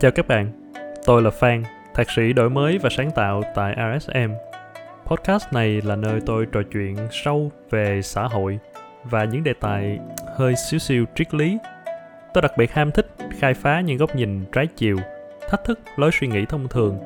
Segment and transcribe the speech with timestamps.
[0.00, 0.72] Chào các bạn,
[1.06, 1.62] tôi là Phan,
[1.94, 4.32] thạc sĩ đổi mới và sáng tạo tại RSM.
[5.06, 8.58] Podcast này là nơi tôi trò chuyện sâu về xã hội
[9.04, 9.98] và những đề tài
[10.36, 11.58] hơi xíu xiu triết lý.
[12.34, 13.06] Tôi đặc biệt ham thích
[13.38, 14.96] khai phá những góc nhìn trái chiều,
[15.48, 16.98] thách thức lối suy nghĩ thông thường,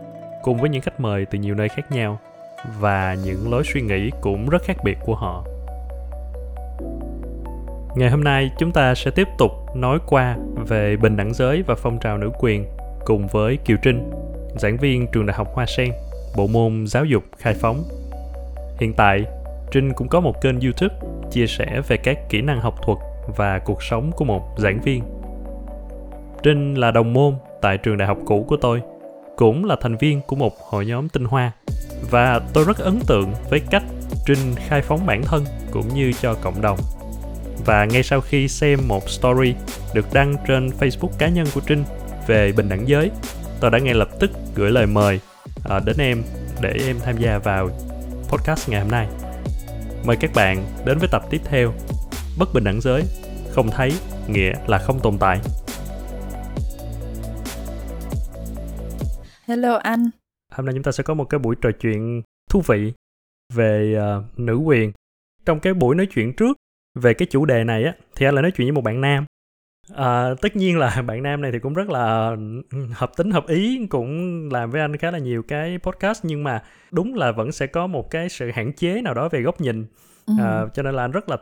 [0.42, 2.20] cùng với những khách mời từ nhiều nơi khác nhau
[2.80, 5.44] và những lối suy nghĩ cũng rất khác biệt của họ.
[7.96, 10.36] Ngày hôm nay chúng ta sẽ tiếp tục nói qua
[10.68, 12.66] về bình đẳng giới và phong trào nữ quyền
[13.04, 14.10] cùng với Kiều Trinh,
[14.56, 15.92] giảng viên trường Đại học Hoa Sen,
[16.36, 17.84] bộ môn giáo dục khai phóng.
[18.80, 19.24] Hiện tại,
[19.70, 20.94] Trinh cũng có một kênh YouTube
[21.30, 22.98] chia sẻ về các kỹ năng học thuật
[23.36, 25.02] và cuộc sống của một giảng viên.
[26.42, 28.82] Trinh là đồng môn tại trường đại học cũ của tôi,
[29.36, 31.52] cũng là thành viên của một hội nhóm tinh hoa
[32.10, 33.82] và tôi rất ấn tượng với cách
[34.26, 36.78] Trinh khai phóng bản thân cũng như cho cộng đồng.
[37.66, 39.54] Và ngay sau khi xem một story
[39.94, 41.84] được đăng trên Facebook cá nhân của Trinh
[42.26, 43.10] về bình đẳng giới,
[43.60, 45.20] tôi đã ngay lập tức gửi lời mời
[45.76, 46.22] uh, đến em
[46.60, 47.68] để em tham gia vào
[48.28, 49.08] podcast ngày hôm nay.
[50.06, 51.72] Mời các bạn đến với tập tiếp theo
[52.38, 53.02] Bất bình đẳng giới,
[53.50, 53.92] không thấy
[54.28, 55.40] nghĩa là không tồn tại.
[59.46, 60.10] Hello anh.
[60.52, 62.92] Hôm nay chúng ta sẽ có một cái buổi trò chuyện thú vị
[63.54, 64.92] về uh, nữ quyền.
[65.46, 66.56] Trong cái buổi nói chuyện trước
[66.94, 69.24] về cái chủ đề này á thì anh lại nói chuyện với một bạn nam
[69.92, 72.36] À, tất nhiên là bạn nam này thì cũng rất là
[72.92, 76.62] hợp tính hợp ý cũng làm với anh khá là nhiều cái podcast nhưng mà
[76.90, 79.86] đúng là vẫn sẽ có một cái sự hạn chế nào đó về góc nhìn
[80.26, 80.34] ừ.
[80.38, 81.36] à, cho nên là anh rất là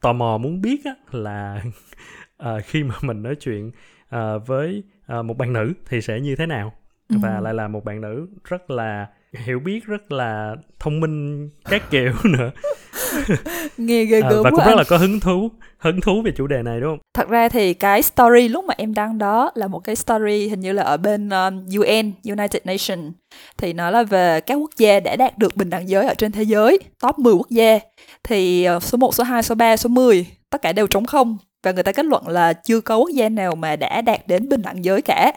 [0.00, 1.62] tò mò muốn biết á, là
[2.38, 3.70] à, khi mà mình nói chuyện
[4.08, 6.72] à, với à, một bạn nữ thì sẽ như thế nào
[7.08, 7.16] ừ.
[7.22, 11.90] và lại là một bạn nữ rất là hiểu biết rất là thông minh các
[11.90, 12.50] kiểu nữa.
[13.76, 14.76] Nghe ghê à, gớm và cũng rất anh.
[14.76, 16.98] là có hứng thú hứng thú về chủ đề này đúng không?
[17.14, 20.60] Thật ra thì cái story lúc mà em đăng đó là một cái story hình
[20.60, 23.12] như là ở bên um, UN United Nations.
[23.56, 26.32] Thì nó là về các quốc gia đã đạt được bình đẳng giới ở trên
[26.32, 27.78] thế giới top 10 quốc gia.
[28.22, 31.38] Thì uh, số 1, số 2, số 3, số 10 tất cả đều trống không
[31.62, 34.48] và người ta kết luận là chưa có quốc gia nào mà đã đạt đến
[34.48, 35.32] bình đẳng giới cả.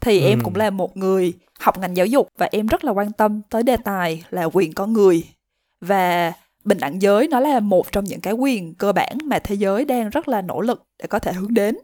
[0.00, 0.26] Thì ừ.
[0.26, 1.32] em cũng là một người
[1.62, 4.72] học ngành giáo dục và em rất là quan tâm tới đề tài là quyền
[4.72, 5.24] con người.
[5.80, 6.32] Và
[6.64, 9.84] bình đẳng giới nó là một trong những cái quyền cơ bản mà thế giới
[9.84, 11.78] đang rất là nỗ lực để có thể hướng đến.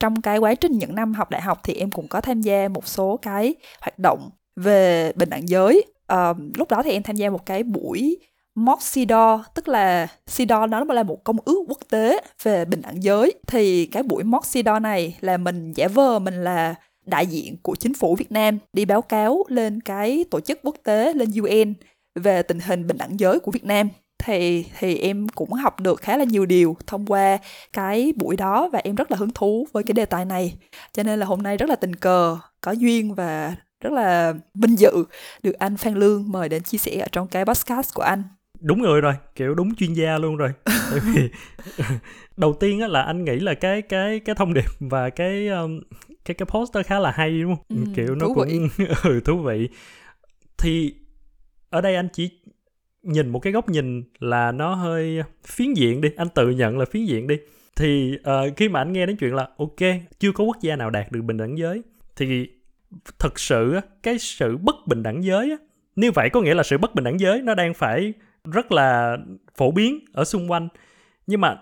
[0.00, 2.68] Trong cái quá trình những năm học đại học thì em cũng có tham gia
[2.68, 5.82] một số cái hoạt động về bình đẳng giới.
[6.06, 8.18] À, lúc đó thì em tham gia một cái buổi
[8.54, 13.02] mock CEDAW tức là CEDAW nó là một công ước quốc tế về bình đẳng
[13.02, 13.34] giới.
[13.46, 16.74] Thì cái buổi mock CEDAW này là mình giả vờ mình là
[17.06, 20.76] đại diện của chính phủ Việt Nam đi báo cáo lên cái tổ chức quốc
[20.84, 21.74] tế, lên UN
[22.14, 23.88] về tình hình bình đẳng giới của Việt Nam.
[24.18, 27.38] Thì thì em cũng học được khá là nhiều điều thông qua
[27.72, 30.58] cái buổi đó và em rất là hứng thú với cái đề tài này.
[30.92, 34.78] Cho nên là hôm nay rất là tình cờ, có duyên và rất là vinh
[34.78, 35.04] dự
[35.42, 38.22] được anh Phan Lương mời đến chia sẻ ở trong cái podcast của anh
[38.60, 40.50] đúng rồi rồi kiểu đúng chuyên gia luôn rồi.
[40.64, 41.30] Tại vì
[42.36, 45.80] đầu tiên á là anh nghĩ là cái cái cái thông điệp và cái um,
[46.24, 47.64] cái cái poster khá là hay đúng không?
[47.68, 48.68] Ừ, kiểu nó cũng
[49.04, 49.68] ừ, thú vị.
[50.58, 50.94] Thì
[51.70, 52.30] ở đây anh chỉ
[53.02, 56.84] nhìn một cái góc nhìn là nó hơi phiến diện đi anh tự nhận là
[56.84, 57.36] phiến diện đi.
[57.76, 60.90] Thì uh, khi mà anh nghe đến chuyện là ok chưa có quốc gia nào
[60.90, 61.82] đạt được bình đẳng giới
[62.16, 62.48] thì
[63.18, 65.56] thật sự cái sự bất bình đẳng giới
[65.96, 68.12] như vậy có nghĩa là sự bất bình đẳng giới nó đang phải
[68.52, 69.16] rất là
[69.56, 70.68] phổ biến ở xung quanh.
[71.26, 71.58] Nhưng mà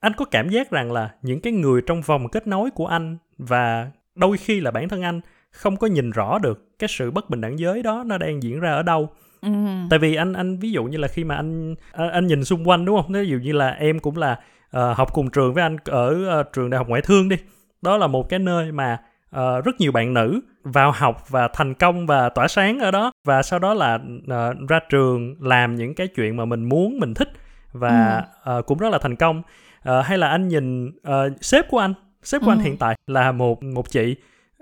[0.00, 3.18] anh có cảm giác rằng là những cái người trong vòng kết nối của anh
[3.38, 7.30] và đôi khi là bản thân anh không có nhìn rõ được cái sự bất
[7.30, 9.08] bình đẳng giới đó nó đang diễn ra ở đâu.
[9.40, 9.48] Ừ.
[9.90, 12.84] tại vì anh anh ví dụ như là khi mà anh anh, nhìn xung quanh
[12.84, 13.12] đúng không?
[13.12, 16.52] Ví dụ như là em cũng là uh, học cùng trường với anh ở uh,
[16.52, 17.36] trường đại học ngoại thương đi.
[17.82, 18.98] Đó là một cái nơi mà
[19.36, 23.12] uh, rất nhiều bạn nữ vào học và thành công và tỏa sáng ở đó
[23.24, 27.14] và sau đó là uh, ra trường làm những cái chuyện mà mình muốn mình
[27.14, 27.28] thích
[27.72, 28.58] và ừ.
[28.58, 29.42] uh, cũng rất là thành công
[29.88, 30.92] uh, hay là anh nhìn uh,
[31.40, 32.52] sếp của anh sếp của ừ.
[32.52, 34.16] anh hiện tại là một một chị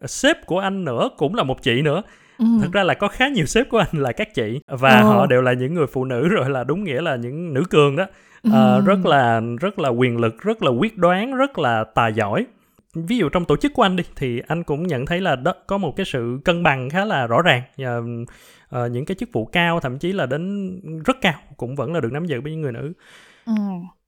[0.07, 2.03] sếp của anh nữa cũng là một chị nữa
[2.39, 2.47] Ừ.
[2.63, 5.05] thật ra là có khá nhiều sếp của anh là các chị và ừ.
[5.05, 7.97] họ đều là những người phụ nữ rồi là đúng nghĩa là những nữ cường
[7.97, 8.07] đó
[8.43, 8.51] ừ.
[8.55, 12.47] à, rất là rất là quyền lực rất là quyết đoán rất là tài giỏi
[13.05, 15.55] ví dụ trong tổ chức của anh đi thì anh cũng nhận thấy là đó
[15.67, 17.63] có một cái sự cân bằng khá là rõ ràng.
[17.77, 20.73] Và uh, những cái chức vụ cao thậm chí là đến
[21.05, 22.93] rất cao cũng vẫn là được nắm giữ bởi những người nữ.
[23.47, 23.53] Ừ.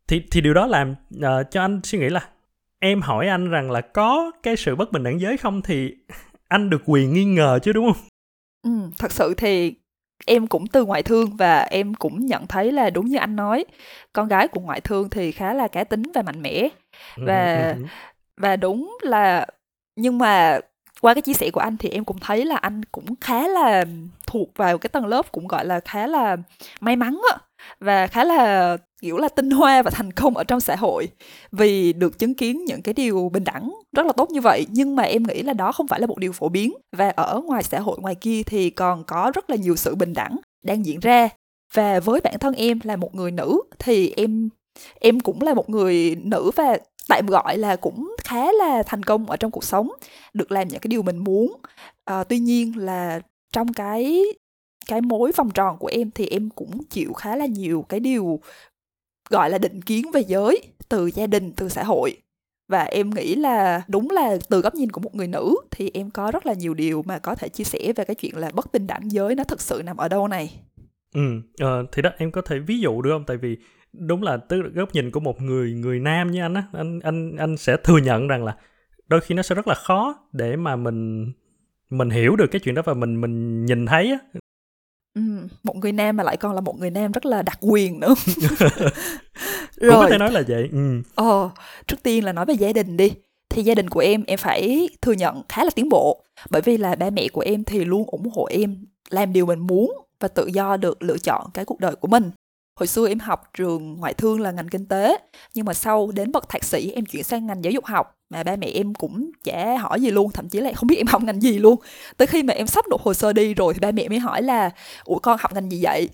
[0.08, 2.28] thì thì điều đó làm uh, cho anh suy nghĩ là
[2.78, 5.94] em hỏi anh rằng là có cái sự bất bình đẳng giới không thì
[6.48, 8.02] anh được quyền nghi ngờ chứ đúng không?
[8.62, 9.74] Ừ, thật sự thì
[10.26, 13.64] em cũng từ ngoại thương và em cũng nhận thấy là đúng như anh nói
[14.12, 16.68] con gái của ngoại thương thì khá là cá tính và mạnh mẽ.
[17.16, 17.74] Và
[18.38, 19.46] và đúng là,
[19.96, 20.60] nhưng mà
[21.00, 23.84] qua cái chia sẻ của anh thì em cũng thấy là anh cũng khá là
[24.26, 26.36] thuộc vào cái tầng lớp cũng, gọi là, khá là
[26.80, 27.38] may mắn á,
[27.80, 31.08] và khá là, kiểu là, tinh hoa và thành công ở trong xã hội
[31.52, 34.66] vì được chứng kiến những cái điều bình đẳng, rất là tốt như vậy.
[34.70, 37.40] Nhưng mà em nghĩ là đó không phải là một điều phổ biến và ở
[37.44, 40.86] ngoài xã hội ngoài kia thì còn có rất là nhiều sự bình đẳng đang
[40.86, 41.28] diễn ra.
[41.74, 44.48] Và với bản thân em là một người nữ thì em
[45.00, 49.26] em cũng là một người nữ và tạm gọi là cũng khá là thành công
[49.26, 49.90] ở trong cuộc sống
[50.34, 51.56] được làm những cái điều mình muốn.
[52.04, 53.20] À, tuy nhiên là
[53.52, 54.22] trong cái
[54.86, 58.40] cái mối vòng tròn của em thì em cũng chịu khá là nhiều cái điều
[59.30, 62.16] gọi là định kiến về giới từ gia đình từ xã hội.
[62.68, 66.10] Và em nghĩ là đúng là từ góc nhìn của một người nữ thì em
[66.10, 68.72] có rất là nhiều điều mà có thể chia sẻ về cái chuyện là bất
[68.72, 70.60] bình đẳng giới nó thực sự nằm ở đâu này.
[71.14, 71.20] Ừ
[71.64, 73.24] uh, thì đó em có thể ví dụ được không?
[73.26, 73.56] Tại vì
[73.92, 77.36] đúng là từ góc nhìn của một người người nam như anh á anh anh
[77.36, 78.56] anh sẽ thừa nhận rằng là
[79.08, 81.32] đôi khi nó sẽ rất là khó để mà mình
[81.90, 84.40] mình hiểu được cái chuyện đó và mình mình nhìn thấy á.
[85.14, 85.22] Ừ,
[85.62, 88.14] một người nam mà lại còn là một người nam rất là đặc quyền nữa.
[89.76, 91.02] Rồi cũng có thể nói là vậy ừ.
[91.14, 91.50] ờ
[91.86, 93.12] trước tiên là nói về gia đình đi.
[93.50, 96.24] Thì gia đình của em em phải thừa nhận khá là tiến bộ.
[96.50, 99.58] Bởi vì là ba mẹ của em thì luôn ủng hộ em làm điều mình
[99.58, 102.30] muốn và tự do được lựa chọn cái cuộc đời của mình
[102.78, 105.18] hồi xưa em học trường ngoại thương là ngành kinh tế,
[105.54, 108.42] nhưng mà sau đến bậc thạc sĩ em chuyển sang ngành giáo dục học, mà
[108.42, 111.22] ba mẹ em cũng chả hỏi gì luôn, thậm chí là không biết em học
[111.22, 111.76] ngành gì luôn.
[112.16, 114.42] Tới khi mà em sắp nộp hồ sơ đi rồi thì ba mẹ mới hỏi
[114.42, 114.70] là,
[115.04, 116.08] ủa, con học ngành gì vậy?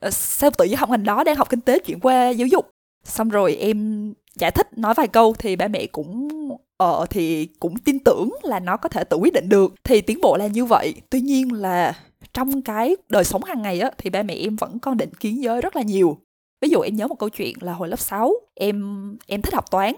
[0.00, 2.70] Ờ, sao tự nhiên học ngành đó đang học kinh tế chuyển qua giáo dục?
[3.04, 6.28] Xong rồi em giải thích nói vài câu thì ba mẹ cũng
[6.76, 9.74] ờ thì cũng tin tưởng là nó có thể tự quyết định được.
[9.84, 10.94] Thì tiến bộ là như vậy.
[11.10, 11.94] Tuy nhiên là
[12.32, 15.42] trong cái đời sống hàng ngày á thì ba mẹ em vẫn còn định kiến
[15.42, 16.18] giới rất là nhiều.
[16.60, 19.70] Ví dụ em nhớ một câu chuyện là hồi lớp 6 em em thích học
[19.70, 19.94] toán.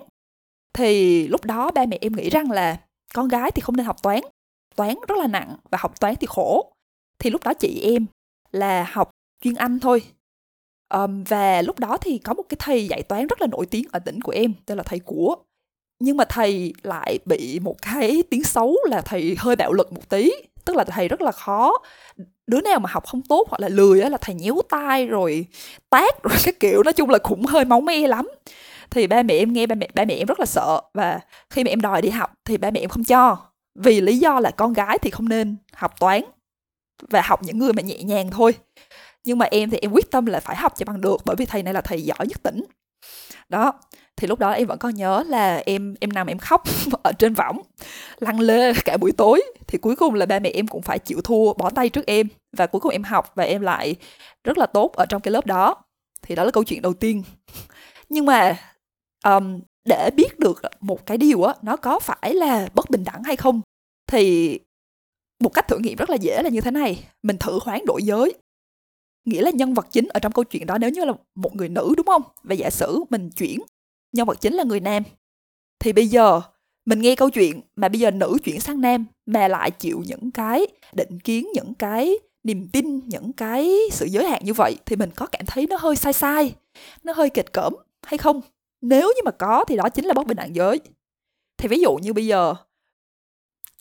[0.73, 2.81] Thì lúc đó ba mẹ em nghĩ rằng là
[3.15, 4.21] con gái thì không nên học toán
[4.77, 6.73] toán rất là nặng và học toán thì khổ.
[7.19, 8.07] Thì lúc đó chị em
[8.53, 9.11] là học
[9.45, 10.03] chuyên anh thôi.
[10.95, 13.85] Um, và lúc đó thì có một cái thầy dạy toán rất là nổi tiếng
[13.93, 15.37] ở tỉnh của em tên là thầy của.
[15.99, 20.09] Nhưng mà thầy lại bị một cái tiếng xấu là thầy hơi bạo lực một
[20.09, 20.31] tí
[20.65, 21.73] tức là thầy rất là khó.
[22.47, 25.47] Đứa nào mà học không tốt hoặc là lười á là thầy nhéo tay rồi
[25.91, 28.29] tát rồi cái kiểu, nói chung là cũng hơi máu me lắm.
[28.91, 31.21] Thì ba mẹ em nghe, ba mẹ ba mẹ em rất là sợ và
[31.51, 33.37] khi mà em đòi đi học thì ba mẹ em không cho.
[33.75, 36.23] Vì lý do là con gái thì không nên học toán
[37.11, 38.55] và học những người mà nhẹ nhàng thôi.
[39.25, 41.47] Nhưng mà em thì em quyết tâm là phải học cho bằng được bởi vì
[41.47, 42.65] thầy này là thầy giỏi nhất tỉnh.
[43.49, 43.73] Đó
[44.21, 46.63] thì lúc đó em vẫn còn nhớ là em em nằm em khóc
[47.03, 47.63] ở trên võng
[48.19, 49.43] lăn lê cả buổi tối.
[49.67, 52.29] Thì cuối cùng là ba mẹ em cũng phải chịu thua bỏ tay trước em
[52.57, 53.97] và cuối cùng em học và em lại
[54.45, 55.75] rất là tốt ở trong cái lớp đó.
[56.23, 57.23] Thì đó là câu chuyện đầu tiên.
[58.09, 58.57] Nhưng mà
[59.25, 63.23] um, để biết được một cái điều á nó có phải là bất bình đẳng
[63.25, 63.61] hay không
[64.07, 64.59] thì
[65.41, 67.05] một cách thử nghiệm rất là dễ là như thế này.
[67.23, 68.35] Mình thử hoán đổi giới.
[69.25, 71.69] Nghĩa là nhân vật chính ở trong câu chuyện đó nếu như là một người
[71.69, 72.23] nữ đúng không?
[72.43, 73.61] Và giả sử mình chuyển
[74.13, 75.03] nhân vật chính là người nam.
[75.79, 76.41] Thì bây giờ,
[76.87, 80.31] mình nghe câu chuyện mà bây giờ nữ chuyển sang nam, mà lại chịu những
[80.31, 82.15] cái định kiến, những cái
[82.45, 85.77] niềm tin, những cái sự giới hạn như vậy, thì mình có cảm thấy nó
[85.77, 86.55] hơi sai sai,
[87.03, 88.41] nó hơi kịch cỡm hay không?
[88.81, 90.81] Nếu như mà có thì đó chính là bất bình đẳng giới.
[91.59, 92.55] Thì ví dụ như bây giờ,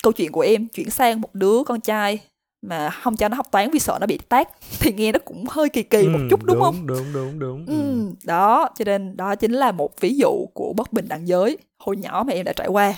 [0.03, 2.19] câu chuyện của em chuyển sang một đứa con trai
[2.61, 4.49] mà không cho nó học toán vì sợ nó bị tát
[4.79, 6.87] thì nghe nó cũng hơi kỳ kỳ một ừ, chút đúng, đúng không?
[6.87, 7.65] đúng đúng đúng.
[7.65, 8.11] Ừ, ừ.
[8.23, 11.97] đó cho nên đó chính là một ví dụ của bất bình đẳng giới hồi
[11.97, 12.93] nhỏ mà em đã trải qua.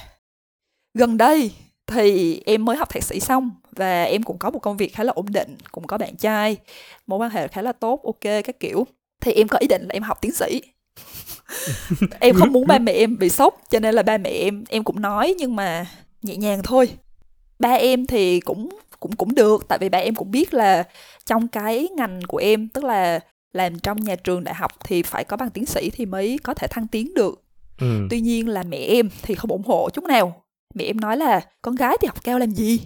[0.93, 1.51] Gần đây
[1.87, 5.03] thì em mới học thạc sĩ xong và em cũng có một công việc khá
[5.03, 6.57] là ổn định cũng có bạn trai
[7.07, 8.87] mối quan hệ khá là tốt ok các kiểu.
[9.21, 10.61] Thì em có ý định là em học tiến sĩ.
[12.19, 14.83] Em không muốn ba mẹ em bị sốc cho nên là ba mẹ em em
[14.83, 15.85] cũng nói nhưng mà
[16.21, 16.89] nhẹ nhàng thôi.
[17.59, 18.69] Ba em thì cũng
[19.01, 19.67] cũng cũng được.
[19.67, 20.83] Tại vì ba em cũng biết là
[21.25, 23.19] trong cái ngành của em tức là
[23.53, 26.53] làm trong nhà trường đại học thì phải có bằng tiến sĩ thì mới có
[26.53, 27.43] thể thăng tiến được.
[27.79, 28.07] Ừ.
[28.09, 30.43] tuy nhiên là mẹ em thì không ủng hộ chút nào.
[30.73, 32.79] Mẹ em nói là con gái thì học cao làm gì?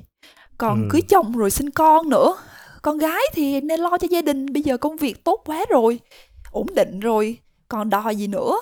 [0.58, 0.88] Còn ừ.
[0.92, 2.38] cưới chồng rồi sinh con nữa.
[2.82, 4.54] Con gái thì nên lo cho gia đình.
[4.54, 6.00] Bây giờ công việc tốt quá rồi
[6.52, 8.58] ổn định rồi còn đòi gì nữa?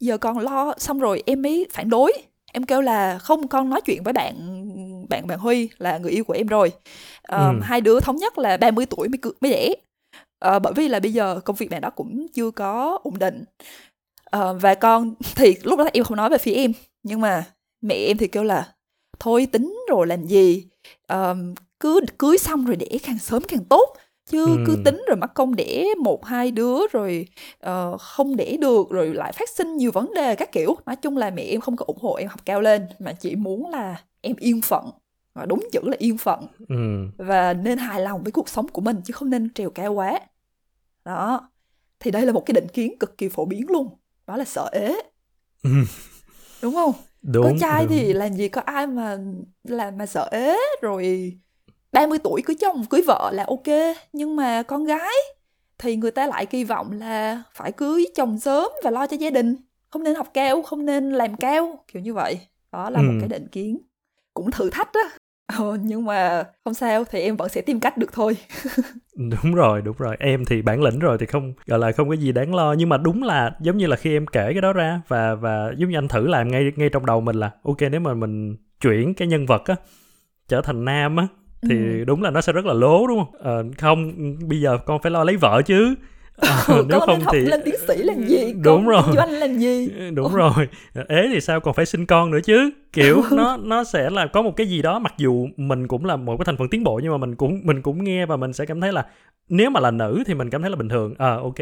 [0.00, 2.12] Giờ con lo xong rồi em mới phản đối.
[2.52, 4.34] Em kêu là không con nói chuyện với bạn
[5.08, 6.72] bạn bạn Huy là người yêu của em rồi.
[7.32, 7.60] Uh, ừ.
[7.62, 9.74] hai đứa thống nhất là 30 tuổi mới mới đẻ.
[10.56, 13.44] Uh, bởi vì là bây giờ công việc bạn đó cũng chưa có ổn định.
[14.36, 16.72] Uh, và con thì lúc đó em không nói về phía em
[17.02, 17.44] nhưng mà
[17.80, 18.72] mẹ em thì kêu là
[19.18, 20.66] thôi tính rồi làm gì?
[21.12, 21.36] Uh,
[21.80, 23.96] cứ cưới xong rồi đẻ càng sớm càng tốt
[24.30, 24.64] chứ ừ.
[24.66, 27.26] cứ tính rồi mất công đẻ một hai đứa rồi
[27.66, 30.76] uh, không đẻ được rồi lại phát sinh nhiều vấn đề các kiểu.
[30.86, 33.36] Nói chung là mẹ em không có ủng hộ em học cao lên mà chỉ
[33.36, 34.90] muốn là em yên phận.
[35.46, 36.46] Đúng chữ là yên phận.
[36.68, 36.76] Ừ.
[37.16, 40.20] và nên hài lòng với cuộc sống của mình chứ không nên trèo cao quá.
[41.04, 41.50] Đó.
[42.00, 43.98] Thì đây là một cái định kiến cực kỳ phổ biến luôn.
[44.26, 44.94] Đó là sợ ế.
[45.62, 45.70] Ừ.
[46.62, 46.92] đúng không?
[47.22, 47.92] Đúng, con trai đúng.
[47.92, 49.18] thì làm gì có ai mà
[49.64, 50.56] làm mà sợ ế.
[50.82, 51.32] Rồi
[51.92, 53.96] 30 tuổi cưới chồng cưới vợ là ok.
[54.12, 55.14] Nhưng mà con gái
[55.78, 59.30] thì người ta lại kỳ vọng là phải cưới chồng sớm và lo cho gia
[59.30, 59.56] đình.
[59.90, 61.84] Không nên học cao không nên làm cao.
[61.92, 62.40] Kiểu như vậy.
[62.72, 63.02] Đó là ừ.
[63.02, 63.78] một cái định kiến
[64.38, 65.00] cũng thử thách đó
[65.58, 68.36] ờ, nhưng mà không sao thì em vẫn sẽ tìm cách được thôi.
[69.16, 70.16] Đúng rồi đúng rồi.
[70.20, 72.72] Em thì bản lĩnh rồi thì không gọi là không có gì đáng lo.
[72.72, 75.72] Nhưng mà đúng là giống như là khi em kể cái đó ra và và
[75.76, 78.56] giống như anh thử làm ngay ngay trong đầu mình là ok nếu mà mình
[78.80, 79.76] chuyển cái nhân vật á
[80.48, 81.26] trở thành nam á
[81.68, 82.04] thì ừ.
[82.04, 83.34] đúng là nó sẽ rất là lố đúng không?
[83.40, 84.12] Ờ, không
[84.48, 85.94] bây giờ con phải lo lấy vợ chứ
[86.40, 88.52] à, nếu con không học thì lên tiến sĩ làm gì?
[88.52, 89.02] Đúng con rồi.
[89.16, 89.90] doanh làm gì?
[90.14, 90.68] Đúng rồi.
[91.08, 91.60] Ế thì sao?
[91.60, 92.70] Còn phải sinh con nữa chứ.
[92.92, 96.16] Kiểu nó nó sẽ là có một cái gì đó mặc dù mình cũng là
[96.16, 98.52] một cái thành phần tiến bộ nhưng mà mình cũng mình cũng nghe và mình
[98.52, 99.06] sẽ cảm thấy là
[99.48, 101.14] nếu mà là nữ thì mình cảm thấy là bình thường.
[101.18, 101.58] À ok.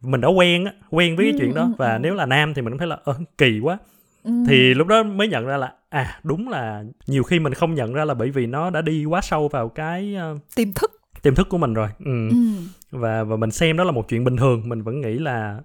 [0.00, 1.70] Mình đã quen á quen với cái chuyện đó.
[1.78, 3.78] Và nếu là nam thì mình cảm thấy là ờ, kỳ quá.
[4.24, 4.30] Ừ.
[4.48, 7.94] thì lúc đó mới nhận ra là à đúng là nhiều khi mình không nhận
[7.94, 11.34] ra là bởi vì nó đã đi quá sâu vào cái uh, tiềm thức tiềm
[11.34, 12.28] thức của mình rồi ừ.
[12.30, 12.36] Ừ.
[12.90, 15.60] và và mình xem đó là một chuyện bình thường mình vẫn nghĩ là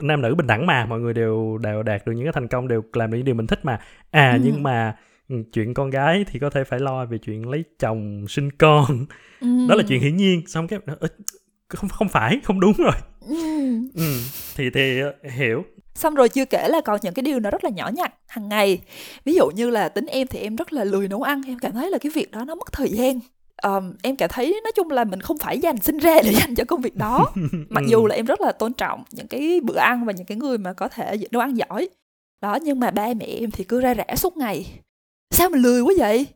[0.00, 2.68] nam nữ bình đẳng mà mọi người đều đều đạt được những cái thành công
[2.68, 3.80] đều làm được những điều mình thích mà
[4.10, 4.40] à ừ.
[4.44, 4.96] nhưng mà
[5.28, 9.06] ừ, chuyện con gái thì có thể phải lo về chuyện lấy chồng sinh con
[9.40, 9.48] ừ.
[9.68, 10.78] đó là chuyện hiển nhiên xong cái
[11.68, 13.34] không không phải không đúng rồi ừ.
[13.94, 14.20] Ừ.
[14.56, 17.64] thì thì ờ, hiểu xong rồi chưa kể là còn những cái điều nó rất
[17.64, 18.80] là nhỏ nhặt hàng ngày
[19.24, 21.72] ví dụ như là tính em thì em rất là lười nấu ăn em cảm
[21.72, 23.20] thấy là cái việc đó nó mất thời gian
[23.62, 26.54] um, em cảm thấy nói chung là mình không phải dành sinh ra để dành
[26.54, 27.32] cho công việc đó.
[27.68, 30.36] Mặc dù là em rất là tôn trọng những cái bữa ăn và những cái
[30.36, 31.88] người mà có thể nấu ăn giỏi.
[32.42, 34.80] Đó nhưng mà ba mẹ em thì cứ ra rã suốt ngày.
[35.30, 36.26] Sao mình lười quá vậy?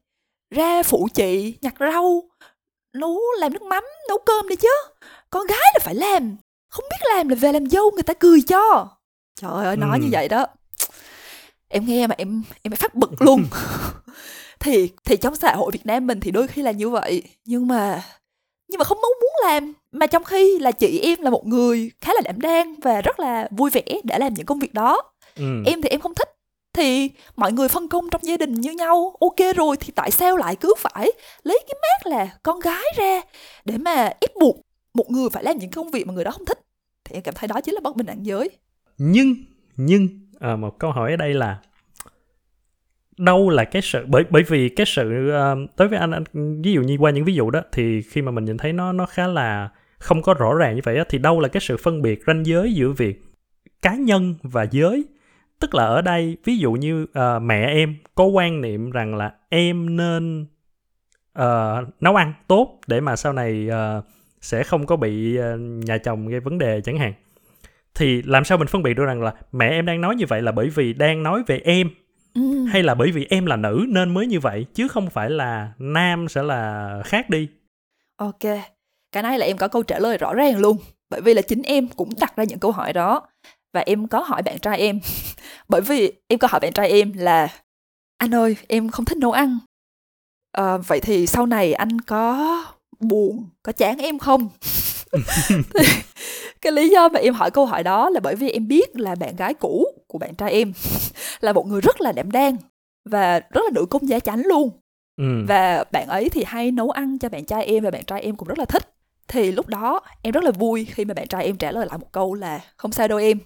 [0.54, 2.22] Ra phụ chị nhặt rau
[2.96, 4.68] nấu làm nước mắm nấu cơm đi chứ.
[5.30, 6.36] Con gái là phải làm.
[6.68, 8.88] Không biết làm là về làm dâu người ta cười cho.
[9.40, 10.02] Trời ơi nói ừ.
[10.02, 10.46] như vậy đó.
[11.68, 13.44] Em nghe mà em em phát bực luôn
[14.62, 17.23] thì thì trong xã hội Việt Nam mình thì đôi khi là như vậy.
[17.45, 18.02] Nhưng mà
[18.69, 19.73] nhưng mà không muốn muốn làm.
[19.92, 23.21] Mà trong khi là chị em là một người khá là đảm đang và rất
[23.21, 25.02] là vui vẻ để làm những công việc đó.
[25.37, 25.62] Ừ.
[25.66, 26.28] em thì em không thích.
[26.75, 29.16] Thì mọi người phân công trong gia đình như nhau.
[29.21, 33.21] Ok rồi thì tại sao lại cứ phải lấy cái mát là con gái ra
[33.64, 34.57] để mà ép buộc
[34.95, 36.59] một người phải làm những công việc mà người đó không thích?
[37.04, 38.50] Thì em cảm thấy đó chính là bất bình đẳng giới.
[38.99, 39.35] Nhưng
[39.76, 40.09] nhưng
[40.40, 41.59] à, một câu hỏi ở đây là
[43.19, 46.25] đâu là cái sự bởi bởi vì cái sự ờ, uh, tới với anh, anh
[46.62, 48.92] ví dụ như qua những ví dụ đó thì khi mà mình nhìn thấy nó
[48.92, 51.76] nó khá là không có rõ ràng như vậy đó, thì đâu là cái sự
[51.76, 53.23] phân biệt ranh giới giữa việc
[53.83, 55.04] cá nhân và giới.
[55.61, 59.33] Tức là ở đây ví dụ như uh, mẹ em có quan niệm rằng là
[59.49, 60.47] em nên
[61.38, 64.04] uh, nấu ăn tốt để mà sau này uh,
[64.40, 67.12] sẽ không có bị uh, nhà chồng gây vấn đề chẳng hạn.
[67.95, 70.42] Thì làm sao mình phân biệt được rằng là mẹ em đang nói như vậy
[70.42, 71.88] là bởi vì đang nói về em
[72.34, 72.64] ừ.
[72.64, 75.72] hay là bởi vì em là nữ nên mới như vậy chứ không phải là
[75.78, 77.48] nam sẽ là khác đi?
[78.16, 78.44] Ok
[79.12, 80.76] cái này là em có câu trả lời rõ ràng luôn.
[81.10, 83.22] Bởi vì là chính em cũng đặt ra những câu hỏi đó.
[83.72, 85.00] Và em có hỏi bạn trai em.
[85.68, 87.48] Bởi vì em có hỏi bạn trai em là
[88.18, 89.58] anh ơi em không thích nấu ăn.
[90.52, 92.64] À, vậy thì sau này anh có
[93.00, 94.48] buồn có chán em không?
[96.60, 99.14] Cái lý do mà em hỏi câu hỏi đó là bởi vì em biết là
[99.14, 100.73] bạn gái cũ của bạn trai em.
[101.40, 102.57] Là một người rất là đảm đang
[103.04, 104.71] và rất là nữ công giá chánh luôn.
[105.16, 105.45] Ừ.
[105.49, 108.37] và bạn ấy thì hay nấu ăn cho bạn trai em và bạn trai em
[108.37, 108.95] cũng rất là thích.
[109.28, 111.99] Thì lúc đó em rất là vui khi mà bạn trai em trả lời lại
[111.99, 113.38] một câu là không sao đâu em.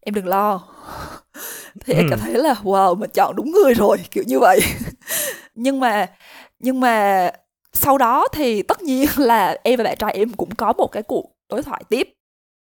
[0.00, 0.62] Em đừng lo.
[1.84, 1.98] Thì ừ.
[1.98, 3.98] em cảm thấy là wow mình chọn đúng người rồi.
[4.10, 4.60] Kiểu như vậy.
[5.54, 6.06] Nhưng mà
[6.58, 7.30] nhưng mà
[7.72, 11.02] sau đó thì tất nhiên là em và bạn trai em cũng có một cái
[11.02, 12.08] cuộc đối thoại tiếp.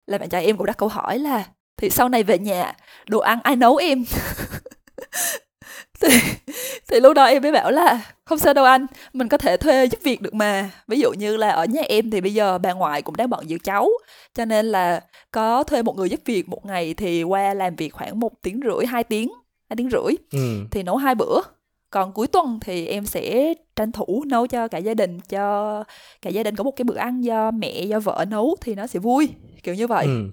[0.07, 1.45] Là bạn trai em cũng đặt câu hỏi là
[1.79, 2.73] thì sau này về nhà
[3.09, 4.05] đồ ăn ai nấu em
[6.01, 6.07] thì,
[6.87, 9.85] thì lúc đó em mới bảo là không sao đâu anh mình có thể thuê
[9.85, 12.73] giúp việc được mà ví dụ như là ở nhà em thì bây giờ bà
[12.73, 13.89] ngoại cũng đang bận giữ cháu
[14.35, 17.93] cho nên là có thuê một người giúp việc một ngày thì qua làm việc
[17.93, 19.29] khoảng một tiếng rưỡi hai tiếng
[19.69, 20.65] hai tiếng rưỡi ừ.
[20.71, 21.41] thì nấu hai bữa
[21.89, 25.83] còn cuối tuần thì em sẽ tranh thủ nấu cho cả gia đình cho
[26.21, 28.87] cả gia đình có một cái bữa ăn do mẹ do vợ nấu thì nó
[28.87, 29.29] sẽ vui
[29.63, 30.29] kiểu như vậy ừ.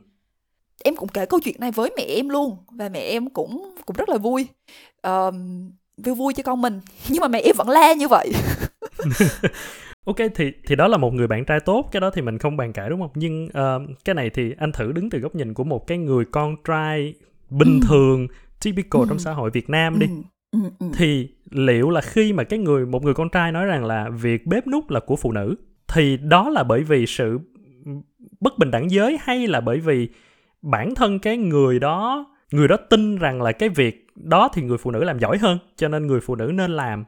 [0.84, 3.96] Em cũng kể câu chuyện này với mẹ em luôn và mẹ em cũng cũng
[3.96, 4.48] rất là vui
[5.06, 5.34] uh,
[5.96, 8.32] vui vui cho con mình nhưng mà mẹ em vẫn la như vậy
[10.04, 12.56] ok thì thì đó là một người bạn trai tốt cái đó thì mình không
[12.56, 15.54] bàn cãi đúng không nhưng uh, cái này thì anh thử đứng từ góc nhìn
[15.54, 17.14] của một cái người con trai
[17.50, 17.86] bình ừ.
[17.88, 18.26] thường
[18.64, 19.06] typical ừ.
[19.08, 20.12] trong xã hội Việt Nam đi ừ.
[20.52, 20.86] Ừ, ừ.
[20.94, 24.46] thì liệu là khi mà cái người một người con trai nói rằng là việc
[24.46, 25.54] bếp nút là của phụ nữ
[25.88, 27.38] thì đó là bởi vì sự
[28.40, 30.08] bất bình đẳng giới hay là bởi vì
[30.66, 34.78] bản thân cái người đó người đó tin rằng là cái việc đó thì người
[34.78, 37.04] phụ nữ làm giỏi hơn cho nên người phụ nữ nên làm.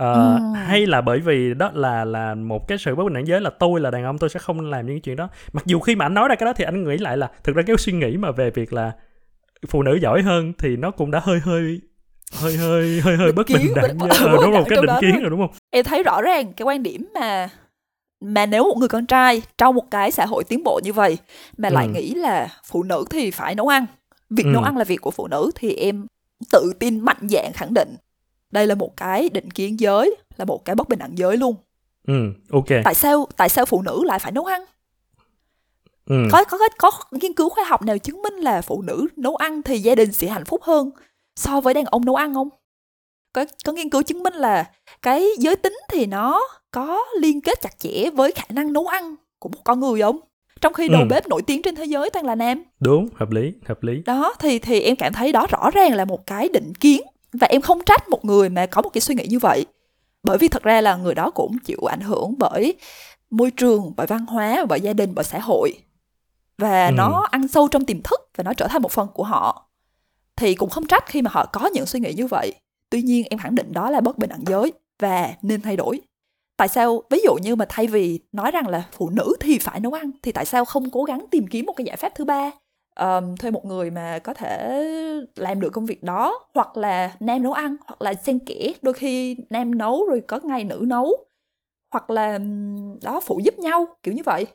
[0.00, 0.38] Uh, ừ.
[0.54, 3.50] hay là bởi vì đó là là một cái sự bất bình đẳng giới là
[3.50, 5.28] tôi là đàn ông tôi sẽ không làm những chuyện đó.
[5.52, 7.56] Mặc dù khi mà anh nói ra cái đó thì anh nghĩ lại là thực
[7.56, 8.92] ra cái suy nghĩ mà về việc là
[9.68, 11.80] phụ nữ giỏi hơn thì nó cũng đã hơi hơi
[12.40, 14.08] hơi hơi hơi hơi bất bình đẳng giới.
[14.20, 15.50] Ờ, đúng không cái định kiến rồi đúng không?
[15.70, 17.48] Em thấy rõ ràng cái quan điểm mà
[18.22, 21.18] mà nếu một người con trai trong một cái xã hội tiến bộ như vậy
[21.56, 21.74] mà ừ.
[21.74, 23.86] lại nghĩ là phụ nữ thì phải nấu ăn
[24.30, 24.50] việc ừ.
[24.52, 26.06] nấu ăn là việc của phụ nữ thì em
[26.52, 27.96] tự tin mạnh dạn khẳng định
[28.50, 31.54] đây là một cái định kiến giới là một cái bất bình đẳng giới luôn
[32.06, 34.64] ừ ok tại sao tại sao phụ nữ lại phải nấu ăn
[36.06, 36.16] ừ.
[36.32, 39.62] có có có nghiên cứu khoa học nào chứng minh là phụ nữ nấu ăn
[39.62, 40.90] thì gia đình sẽ hạnh phúc hơn
[41.36, 42.48] so với đàn ông nấu ăn không
[43.32, 44.70] có có nghiên cứu chứng minh là
[45.02, 46.40] cái giới tính thì nó
[46.72, 50.20] có liên kết chặt chẽ với khả năng nấu ăn của một con người không?
[50.60, 51.06] Trong khi đầu ừ.
[51.10, 54.02] bếp nổi tiếng trên thế giới toàn là nam đúng hợp lý hợp lý.
[54.06, 57.02] Đó thì thì em cảm thấy đó rõ ràng là một cái định kiến
[57.32, 59.66] và em không trách một người mà có một cái suy nghĩ như vậy.
[60.22, 62.74] Bởi vì thật ra là người đó cũng chịu ảnh hưởng bởi
[63.30, 65.74] môi trường bởi văn hóa bởi gia đình bởi xã hội.
[66.58, 66.92] Và ừ.
[66.96, 69.68] nó ăn sâu trong tiềm thức và nó trở thành một phần của họ.
[70.36, 72.54] Thì cũng không trách khi mà họ có những suy nghĩ như vậy.
[72.90, 76.00] Tuy nhiên em khẳng định đó là bất bình đẳng giới và nên thay đổi
[76.62, 79.80] tại sao ví dụ như mà thay vì nói rằng là phụ nữ thì phải
[79.80, 82.24] nấu ăn thì tại sao không cố gắng tìm kiếm một cái giải pháp thứ
[82.24, 82.50] ba?
[83.00, 84.82] Um, thuê một người mà có thể
[85.36, 88.94] làm được công việc đó hoặc là nam nấu ăn hoặc là xen kẽ đôi
[88.94, 91.16] khi nam nấu rồi có ngày nữ nấu
[91.92, 92.38] hoặc là
[93.02, 94.46] đó phụ giúp nhau kiểu như vậy.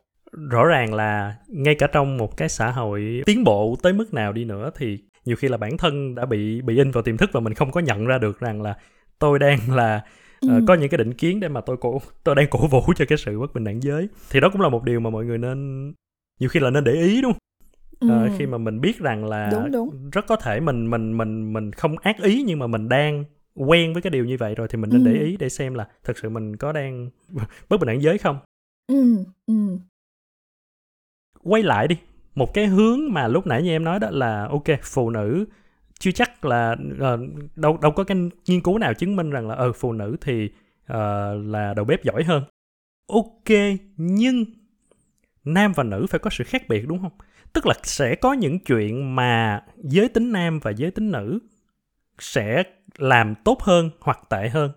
[0.50, 4.34] Rõ ràng là ngay cả trong một cái xã hội tiến bộ tới mức nào
[4.34, 7.30] đi nữa thì nhiều khi là bản thân đã bị bị in vào tiềm thức
[7.34, 8.76] và mình không có nhận ra được rằng là
[9.20, 10.02] tôi đang là
[10.46, 13.06] uh, có những cái định kiến để mà tôi cổ tôi đang cổ vũ cho
[13.10, 15.38] cái sự bất bình đẳng giới thì đó cũng là một điều mà mọi người
[15.38, 15.94] nên
[16.40, 17.40] nhiều khi là nên để ý đúng không
[18.00, 18.26] ừ.
[18.26, 20.10] uh, khi mà mình biết rằng là đúng, đúng.
[20.10, 23.24] rất có thể mình mình mình mình không ác ý nhưng mà mình đang
[23.56, 25.12] quen với cái điều như vậy rồi thì mình nên ừ.
[25.12, 27.10] để ý để xem là thực sự mình có đang
[27.70, 28.40] bất bình đẳng giới không
[28.88, 29.18] ừ.
[29.48, 29.78] Ừ.
[31.44, 31.96] quay lại đi
[32.36, 35.46] một cái hướng mà lúc nãy như em nói đó là ok phụ nữ
[36.00, 37.20] chưa chắc là uh,
[37.56, 40.18] đâu đâu có cái nghiên cứu nào chứng minh rằng là ờ uh, phụ nữ
[40.22, 40.98] thì uh,
[41.46, 42.44] là đầu bếp giỏi hơn.
[43.08, 43.58] Ok
[43.98, 44.46] nhưng
[45.44, 47.12] nam và nữ phải có sự khác biệt đúng không?
[47.54, 51.40] Tức là sẽ có những chuyện mà giới tính nam và giới tính nữ
[52.20, 52.64] sẽ
[52.98, 54.72] làm tốt hơn hoặc tệ hơn.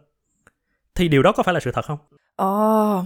[0.94, 1.98] Thì điều đó có phải là sự thật không?
[2.36, 3.04] Ờ oh,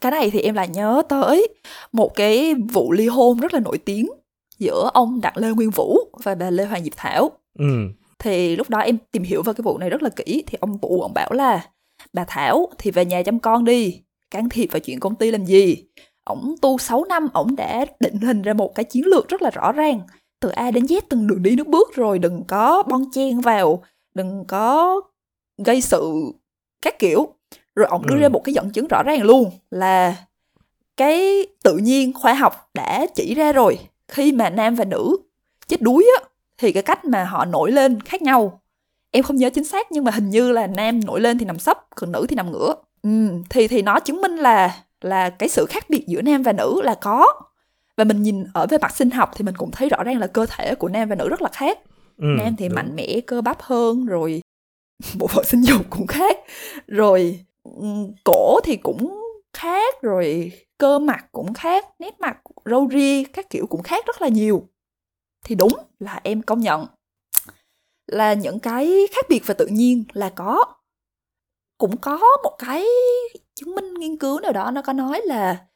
[0.00, 1.48] cái này thì em lại nhớ tới
[1.92, 4.06] một cái vụ ly hôn rất là nổi tiếng
[4.58, 7.30] giữa ông Đặng Lê Nguyên Vũ và bà Lê Hoàng Diệp Thảo.
[7.58, 7.64] Ừ.
[8.18, 10.76] Thì lúc đó em tìm hiểu về cái vụ này rất là kỹ thì ông
[10.76, 11.66] Vũ ông bảo là
[12.12, 15.44] bà Thảo thì về nhà chăm con đi, can thiệp vào chuyện công ty làm
[15.44, 15.84] gì.
[16.24, 19.50] Ông tu 6 năm, ông đã định hình ra một cái chiến lược rất là
[19.50, 20.00] rõ ràng.
[20.40, 23.82] Từ A đến Z từng đường đi nước bước rồi đừng có bon chen vào,
[24.14, 25.00] đừng có
[25.64, 26.12] gây sự
[26.82, 27.28] các kiểu.
[27.74, 28.20] Rồi ông đưa ừ.
[28.20, 30.16] ra một cái dẫn chứng rõ ràng luôn là
[30.96, 35.16] cái tự nhiên khoa học đã chỉ ra rồi khi mà nam và nữ
[35.66, 38.60] chết đuối á thì cái cách mà họ nổi lên khác nhau.
[39.10, 41.58] Em không nhớ chính xác nhưng mà hình như là nam nổi lên thì nằm
[41.58, 42.74] sấp còn nữ thì nằm ngửa.
[43.02, 46.52] Ừ, thì thì nó chứng minh là là cái sự khác biệt giữa nam và
[46.52, 47.26] nữ là có.
[47.96, 50.26] Và mình nhìn ở về mặt sinh học thì mình cũng thấy rõ ràng là
[50.26, 51.78] cơ thể của nam và nữ rất là khác.
[52.18, 52.76] Ừ, nam thì đúng.
[52.76, 54.42] mạnh mẽ cơ bắp hơn rồi
[55.18, 56.38] bộ phận sinh dục cũng khác.
[56.86, 57.40] Rồi
[58.24, 59.23] cổ thì cũng
[59.54, 64.22] khác rồi cơ mặt cũng khác nét mặt râu ria các kiểu cũng khác rất
[64.22, 64.68] là nhiều.
[65.44, 66.86] Thì đúng là em công nhận
[68.06, 70.64] là những cái khác biệt và tự nhiên là có.
[71.78, 72.84] Cũng có một cái
[73.54, 75.66] chứng minh nghiên cứu nào đó nó có nói là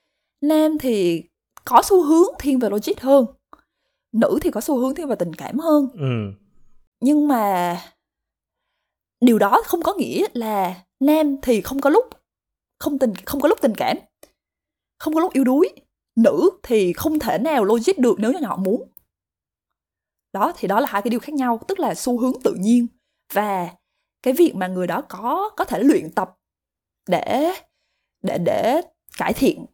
[0.41, 1.23] nam thì
[1.65, 3.27] có xu hướng thiên về logic hơn
[4.13, 5.89] nữ thì có xu hướng thiên về tình cảm hơn.
[5.93, 6.33] Ừ.
[7.01, 7.77] nhưng mà
[9.21, 12.05] điều đó không có nghĩa là nam thì không có lúc
[12.81, 13.97] không tình, không có lúc tình cảm,
[14.99, 15.69] không có lúc yếu đuối.
[16.17, 18.93] Nữ thì không thể nào logic được nếu như họ muốn.
[20.33, 22.87] Đó, thì đó là hai cái điều khác nhau, tức là xu hướng tự nhiên
[23.33, 23.69] và
[24.23, 26.37] cái việc mà người đó có có thể luyện tập
[27.09, 27.53] để
[28.23, 28.81] để để
[29.19, 29.67] cải thiện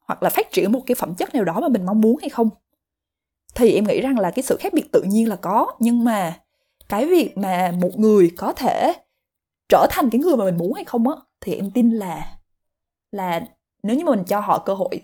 [0.00, 2.28] hoặc là phát triển một cái phẩm chất nào đó mà mình mong muốn hay
[2.28, 2.48] không.
[3.54, 6.40] Thì em nghĩ rằng là cái sự khác biệt tự nhiên là có, nhưng mà
[6.88, 8.92] cái việc mà một người có thể
[9.68, 12.35] trở thành cái người mà mình muốn hay không á, thì em tin là
[13.16, 13.40] là
[13.82, 15.00] nếu như mình cho họ cơ hội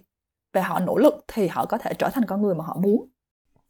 [0.53, 3.09] và họ nỗ lực thì họ có thể trở thành con người mà họ muốn.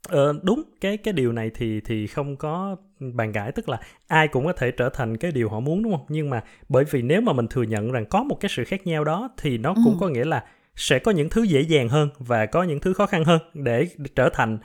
[0.09, 4.29] Ờ, đúng cái cái điều này thì thì không có bàn cãi tức là ai
[4.29, 6.07] cũng có thể trở thành cái điều họ muốn đúng không?
[6.09, 8.87] Nhưng mà bởi vì nếu mà mình thừa nhận rằng có một cái sự khác
[8.87, 9.99] nhau đó thì nó cũng ừ.
[10.01, 10.45] có nghĩa là
[10.77, 13.87] sẽ có những thứ dễ dàng hơn và có những thứ khó khăn hơn để
[14.15, 14.59] trở thành.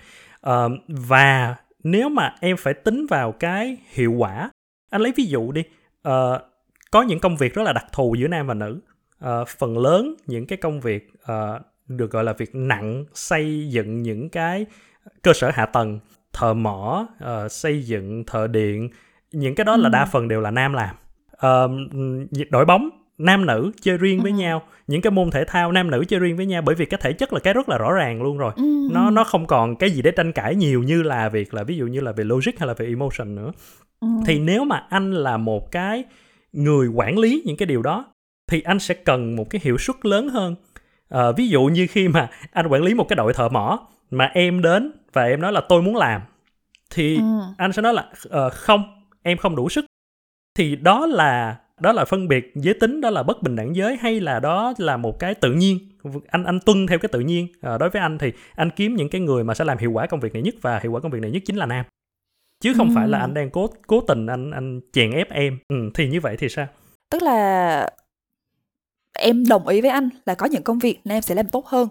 [0.49, 4.51] Uh, và nếu mà em phải tính vào cái hiệu quả
[4.89, 5.63] anh lấy ví dụ đi
[6.07, 6.41] uh,
[6.91, 8.81] có những công việc rất là đặc thù giữa nam và nữ
[9.25, 14.01] uh, phần lớn những cái công việc uh, được gọi là việc nặng xây dựng
[14.01, 14.65] những cái
[15.21, 15.99] cơ sở hạ tầng
[16.33, 18.89] thợ mỏ uh, xây dựng thợ điện
[19.31, 19.81] những cái đó ừ.
[19.81, 20.95] là đa phần đều là nam làm
[21.33, 21.71] uh,
[22.49, 24.37] đội bóng nam nữ chơi riêng với ừ.
[24.37, 26.99] nhau những cái môn thể thao nam nữ chơi riêng với nhau bởi vì cái
[27.03, 28.89] thể chất là cái rất là rõ ràng luôn rồi ừ.
[28.91, 31.77] nó nó không còn cái gì để tranh cãi nhiều như là việc là ví
[31.77, 33.51] dụ như là về logic hay là về emotion nữa
[33.99, 34.07] ừ.
[34.25, 36.03] thì nếu mà anh là một cái
[36.53, 38.05] người quản lý những cái điều đó
[38.47, 40.55] thì anh sẽ cần một cái hiệu suất lớn hơn.
[41.09, 44.25] À, ví dụ như khi mà anh quản lý một cái đội thợ mỏ mà
[44.25, 46.21] em đến và em nói là tôi muốn làm
[46.89, 47.39] thì ừ.
[47.57, 49.85] anh sẽ nói là uh, không em không đủ sức
[50.57, 53.95] thì đó là đó là phân biệt giới tính đó là bất bình đẳng giới
[53.95, 55.79] hay là đó là một cái tự nhiên?
[56.27, 57.47] Anh anh tuân theo cái tự nhiên.
[57.61, 60.07] À, đối với anh thì anh kiếm những cái người mà sẽ làm hiệu quả
[60.07, 61.85] công việc này nhất và hiệu quả công việc này nhất chính là nam.
[62.63, 62.93] Chứ không ừ.
[62.95, 65.57] phải là anh đang cố cố tình anh anh chèn ép em.
[65.67, 66.67] Ừ, thì như vậy thì sao?
[67.11, 67.89] Tức là
[69.17, 71.87] em đồng ý với anh là có những công việc nam sẽ làm tốt hơn.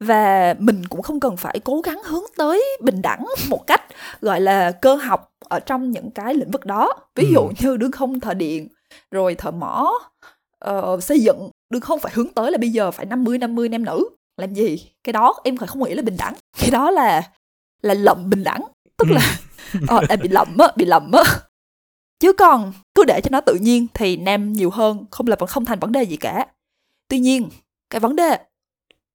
[0.00, 3.82] Và mình cũng không cần phải cố gắng hướng tới bình đẳng một cách
[4.20, 6.92] gọi là cơ học ở trong những cái lĩnh vực đó.
[7.14, 7.52] Ví dụ ừ.
[7.60, 8.68] như đương không thợ điện
[9.10, 9.92] rồi thợ mỏ
[10.70, 13.84] uh, xây dựng đương không phải hướng tới là bây giờ phải 50 50 nam
[13.84, 14.08] nữ.
[14.36, 14.90] Làm gì?
[15.04, 16.34] Cái đó em phải không nghĩ là bình đẳng.
[16.60, 17.22] Cái đó là
[17.82, 18.62] là lầm bình đẳng.
[18.96, 19.38] Tức là
[19.88, 21.22] ờ uh, bị lầm á bị lầm á
[22.18, 25.48] chứ còn, cứ để cho nó tự nhiên thì nam nhiều hơn, không là vẫn
[25.48, 26.46] không thành vấn đề gì cả.
[27.08, 27.48] Tuy nhiên,
[27.90, 28.38] cái vấn đề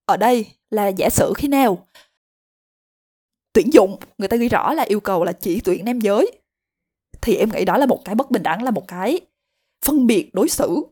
[0.05, 1.87] ở đây là giả sử khi nào
[3.53, 6.31] tuyển dụng, người ta ghi rõ là yêu cầu là chỉ tuyển nam giới,
[7.21, 9.19] thì em nghĩ đó là một cái bất bình đẳng, là một cái
[9.85, 10.83] phân biệt đối xử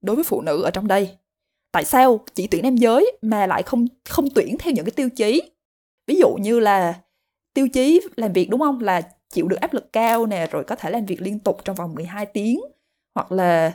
[0.00, 1.16] đối với phụ nữ ở trong đây.
[1.72, 5.08] Tại sao chỉ tuyển nam giới mà lại không không tuyển theo những cái tiêu
[5.10, 5.42] chí?
[6.06, 7.00] Ví dụ như là
[7.54, 8.80] tiêu chí làm việc, đúng không?
[8.80, 9.02] Là
[9.36, 11.94] chịu được áp lực cao nè, rồi có thể làm việc liên tục trong vòng
[11.94, 12.60] 12 tiếng,
[13.14, 13.72] hoặc là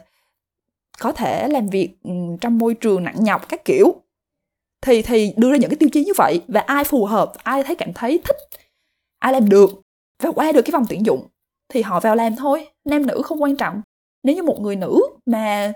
[1.00, 3.95] có thể làm việc ừ, trong môi trường nặng nhọc các kiểu.
[4.82, 7.63] Thì thì đưa ra những cái tiêu chí như vậy, và ai phù hợp, ai
[7.63, 8.38] thấy cảm thấy thích,
[9.19, 9.82] ai làm được,
[10.24, 11.28] và qua được cái vòng tuyển dụng,
[11.69, 13.82] thì họ vào làm thôi, nam nữ không quan trọng.
[14.24, 15.74] Nếu như một người nữ mà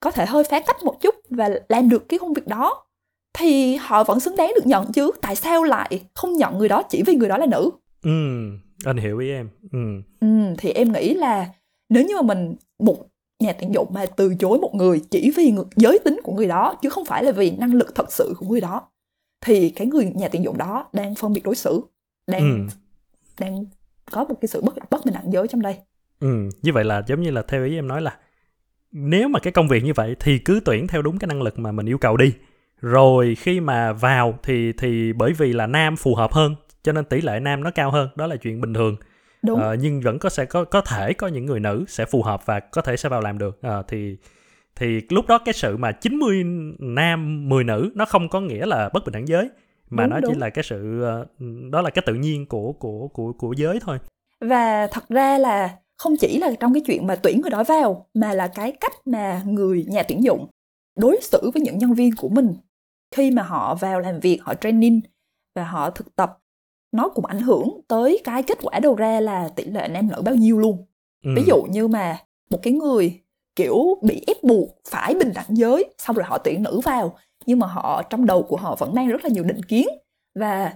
[0.00, 2.84] có thể hơi phá cách một chút và làm được cái công việc đó,
[3.32, 5.10] thì họ vẫn xứng đáng được nhận chứ.
[5.20, 7.70] Tại sao lại không nhận người đó chỉ vì người đó là nữ?
[8.02, 8.10] Ừ
[8.84, 9.78] anh hiểu ý em ừ.
[10.20, 11.48] ừ thì em nghĩ là
[11.88, 12.96] nếu như mà mình một
[13.40, 16.48] nhà tuyển dụng mà từ chối một người chỉ vì người, giới tính của người
[16.48, 18.88] đó chứ không phải là vì năng lực thật sự của người đó
[19.40, 21.80] thì cái người nhà tuyển dụng đó đang phân biệt đối xử
[22.26, 22.74] đang ừ.
[23.40, 23.64] đang
[24.10, 25.76] có một cái sự bất bất bình đẳng giới trong đây
[26.20, 28.16] ừ như vậy là giống như là theo ý em nói là
[28.92, 31.58] nếu mà cái công việc như vậy thì cứ tuyển theo đúng cái năng lực
[31.58, 32.32] mà mình yêu cầu đi
[32.80, 37.04] rồi khi mà vào thì thì bởi vì là nam phù hợp hơn cho nên
[37.04, 38.96] tỷ lệ nam nó cao hơn đó là chuyện bình thường
[39.42, 39.60] Đúng.
[39.60, 42.46] Uh, nhưng vẫn có sẽ có có thể có những người nữ sẽ phù hợp
[42.46, 44.16] và có thể sẽ vào làm được uh, thì
[44.76, 46.44] thì lúc đó cái sự mà 90
[46.78, 49.50] nam 10 nữ nó không có nghĩa là bất bình đẳng giới
[49.90, 50.34] mà đúng, nó đúng.
[50.34, 53.80] chỉ là cái sự uh, đó là cái tự nhiên của của của của giới
[53.80, 53.98] thôi
[54.40, 58.06] và thật ra là không chỉ là trong cái chuyện mà tuyển người đó vào
[58.14, 60.46] mà là cái cách mà người nhà tuyển dụng
[60.96, 62.54] đối xử với những nhân viên của mình
[63.14, 65.00] khi mà họ vào làm việc họ training
[65.54, 66.38] và họ thực tập
[66.92, 70.22] nó cũng ảnh hưởng tới cái kết quả đầu ra là tỷ lệ nam nữ
[70.24, 70.86] bao nhiêu luôn.
[71.24, 71.30] Ừ.
[71.36, 72.18] ví dụ như mà
[72.50, 73.20] một cái người
[73.56, 77.58] kiểu bị ép buộc phải bình đẳng giới xong rồi họ tuyển nữ vào nhưng
[77.58, 79.86] mà họ trong đầu của họ vẫn mang rất là nhiều định kiến.
[80.34, 80.72] Và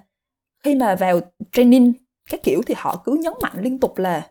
[0.64, 1.20] khi mà vào
[1.52, 1.92] training
[2.30, 4.30] các kiểu thì họ cứ nhấn mạnh liên tục là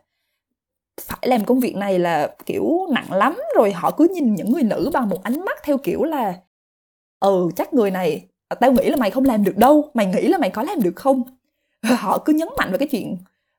[1.00, 4.62] phải làm công việc này là kiểu nặng lắm rồi họ cứ nhìn những người
[4.62, 6.34] nữ bằng một ánh mắt theo kiểu là
[7.20, 8.26] ừ chắc người này
[8.60, 10.96] tao nghĩ là mày không làm được đâu mày nghĩ là mày có làm được
[10.96, 11.22] không
[11.94, 13.16] họ cứ nhấn mạnh vào cái chuyện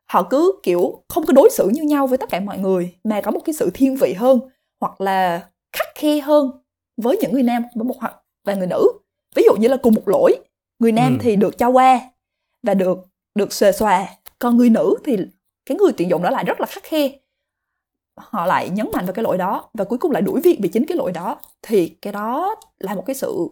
[0.07, 3.21] họ cứ kiểu không có đối xử như nhau với tất cả mọi người mà
[3.21, 4.39] có một cái sự thiên vị hơn
[4.79, 6.51] hoặc là khắc khe hơn
[6.97, 8.87] với những người nam với một hoặc và người nữ.
[9.35, 10.35] Ví dụ như là cùng một lỗi
[10.79, 11.23] người nam ừ.
[11.23, 11.99] thì được cho qua
[12.63, 12.99] và được
[13.35, 14.07] được xòe xòa
[14.39, 15.17] còn người nữ thì
[15.65, 17.09] cái người tuyển dụng đó lại rất là khắc khe.
[18.17, 20.69] Họ lại nhấn mạnh vào cái lỗi đó và cuối cùng lại đuổi việc vì
[20.69, 21.39] chính cái lỗi đó.
[21.61, 23.47] Thì cái đó là một cái sự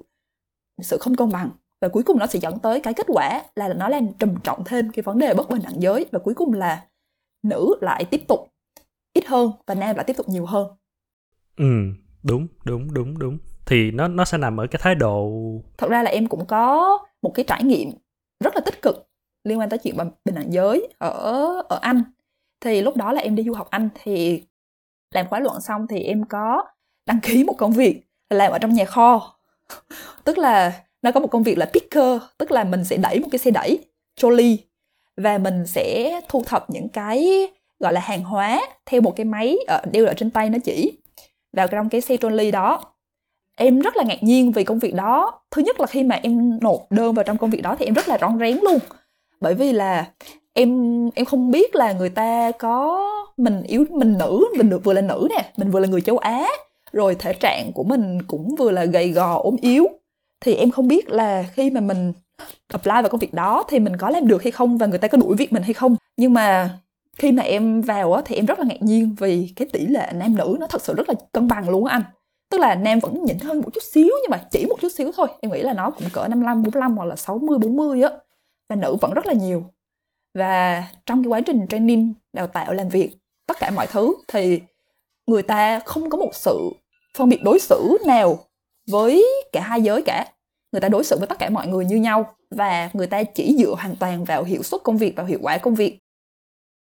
[0.82, 1.50] sự không công bằng
[1.86, 4.63] và cuối cùng nó sẽ dẫn tới cái kết quả là nó làm trầm trọng
[4.63, 6.06] thêm cái vấn đề bất bình đẳng giới.
[6.12, 6.86] Và cuối cùng là
[7.43, 8.48] nữ lại tiếp tục
[9.13, 10.67] ít hơn và nam lại tiếp tục nhiều hơn.
[11.58, 11.65] Ừ
[12.24, 13.38] đúng đúng đúng đúng.
[13.65, 15.32] Thì nó nó sẽ nằm ở cái thái độ
[15.78, 17.91] thật ra là em cũng có một cái trải nghiệm
[18.43, 19.10] rất là tích cực
[19.43, 22.04] liên quan tới chuyện bình đẳng giới ở ở Anh.
[22.62, 24.43] Thì lúc đó là em đi du học Anh thì
[25.12, 26.65] làm khóa luận xong thì em có
[27.06, 29.38] đăng ký một công việc là làm ở trong nhà kho.
[30.24, 33.28] Tức là nó có một công việc là picker, tức là mình sẽ đẩy một
[33.32, 33.80] cái xe đẩy,
[34.15, 34.58] trolley,
[35.18, 37.48] và mình sẽ thu thập những cái,
[37.80, 40.98] gọi là, hàng hóa theo một cái máy ở đeo ở trên tay nó chỉ
[41.54, 42.82] vào trong cái xe trolley đó.
[43.58, 45.41] Em rất là ngạc nhiên vì công việc đó.
[45.52, 47.94] Thứ nhất là khi mà em nộp đơn vào trong công việc đó thì em
[47.94, 48.80] rất là rón rén luôn.
[49.41, 50.08] Bởi vì là
[50.54, 50.70] em
[51.15, 53.06] em không biết là người ta có
[53.38, 56.18] mình yếu, mình nữ, mình được vừa là nữ nè, mình vừa là người châu
[56.18, 56.48] á,
[56.91, 59.88] rồi thể trạng của mình cũng vừa là gầy gò, ốm yếu
[60.41, 62.13] thì em không biết là khi mà mình
[62.67, 65.08] apply vào công việc đó thì mình có làm được hay không và người ta
[65.08, 65.95] có đuổi việc mình hay không.
[66.17, 66.80] Nhưng mà
[67.17, 70.12] khi mà em vào á thì em rất là ngạc nhiên vì cái tỷ lệ
[70.13, 72.04] nam nữ nó thật sự rất là cân bằng luôn á anh.
[72.50, 75.12] Tức là nam vẫn nhỉnh hơn một chút xíu nhưng mà chỉ một chút xíu
[75.17, 75.28] thôi.
[75.41, 78.10] Em nghĩ là nó cũng cỡ 55 45 hoặc là 60 40 á.
[78.69, 79.63] Và nữ vẫn rất là nhiều.
[80.34, 83.12] Và trong cái quá trình training, đào tạo, làm việc,
[83.48, 84.62] tất cả mọi thứ thì
[85.28, 86.69] người ta không có một sự
[87.17, 88.44] phân biệt đối xử nào
[88.88, 90.26] với cả hai giới cả.
[90.71, 93.56] Người ta đối xử với tất cả mọi người như nhau và người ta chỉ
[93.60, 96.00] dựa hoàn toàn vào hiệu suất công việc và hiệu quả công việc.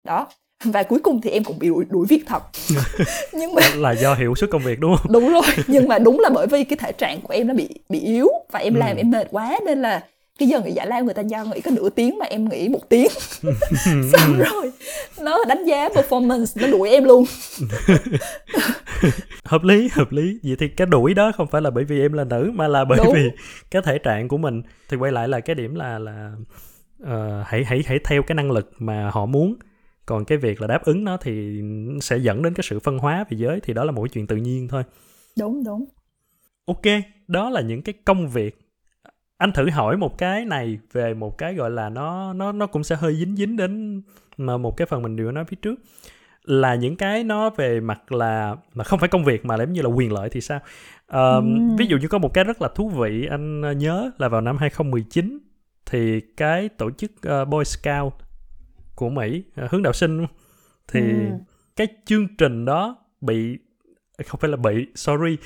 [0.04, 0.28] Đó.
[0.63, 2.44] Và cuối cùng thì em cũng bị đuổi, đuổi việc thật.
[3.34, 5.12] Nhưng mà là do hiệu suất công việc đúng không?
[5.12, 5.44] Đúng rồi.
[5.68, 8.28] Nhưng mà đúng là bởi vì cái thể trạng của em nó bị bị yếu
[8.52, 8.80] và em ừ.
[8.80, 10.04] làm em mệt quá nên là
[10.39, 12.69] cái giờ nghỉ giải lao người ta giao nghỉ có nửa tiếng mà em nghỉ
[12.69, 13.08] một tiếng.
[13.86, 14.72] Xong rồi
[15.22, 17.26] nó đánh giá performance nó đuổi em luôn.
[19.43, 20.39] Hợp lý hợp lý.
[20.43, 22.86] Vậy thì cái đuổi đó không phải là bởi vì em là nữ mà là
[22.86, 23.13] bởi Đúng.
[23.13, 23.30] vì
[23.72, 24.62] cái thể trạng của mình.
[24.89, 26.32] Thì quay lại là cái điểm là là
[27.04, 27.10] uh,
[27.46, 29.56] hãy hãy hãy theo cái năng lực mà họ muốn.
[30.06, 31.62] Còn cái việc là đáp ứng nó thì
[32.02, 34.36] sẽ dẫn đến cái sự phân hóa về giới thì đó là một chuyện tự
[34.36, 34.84] nhiên thôi.
[35.39, 35.86] Đúng đúng.
[36.65, 36.86] Ok
[37.28, 38.62] đó là những cái công việc
[39.44, 42.84] anh thử hỏi một cái này về một cái gọi là nó nó nó cũng
[42.84, 44.02] sẽ hơi dính dính đến
[44.38, 45.80] mà một cái phần mình vừa nói phía trước
[46.44, 49.82] là những cái nó về mặt là mà không phải công việc mà giống như
[49.82, 50.60] là quyền lợi thì sao
[51.16, 51.76] uh, mm.
[51.76, 54.58] ví dụ như có một cái rất là thú vị anh nhớ là vào năm
[54.58, 55.40] 2019
[55.86, 58.14] thì cái tổ chức uh, Boy Scout
[58.96, 60.26] của Mỹ uh, hướng đạo sinh
[60.88, 61.38] thì mm.
[61.76, 63.58] cái chương trình đó bị
[64.26, 65.38] không phải là bị sorry.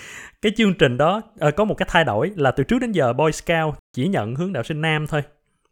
[0.42, 3.14] Cái chương trình đó uh, có một cái thay đổi là từ trước đến giờ
[3.14, 5.22] Boy Scout chỉ nhận hướng đạo sinh nam thôi.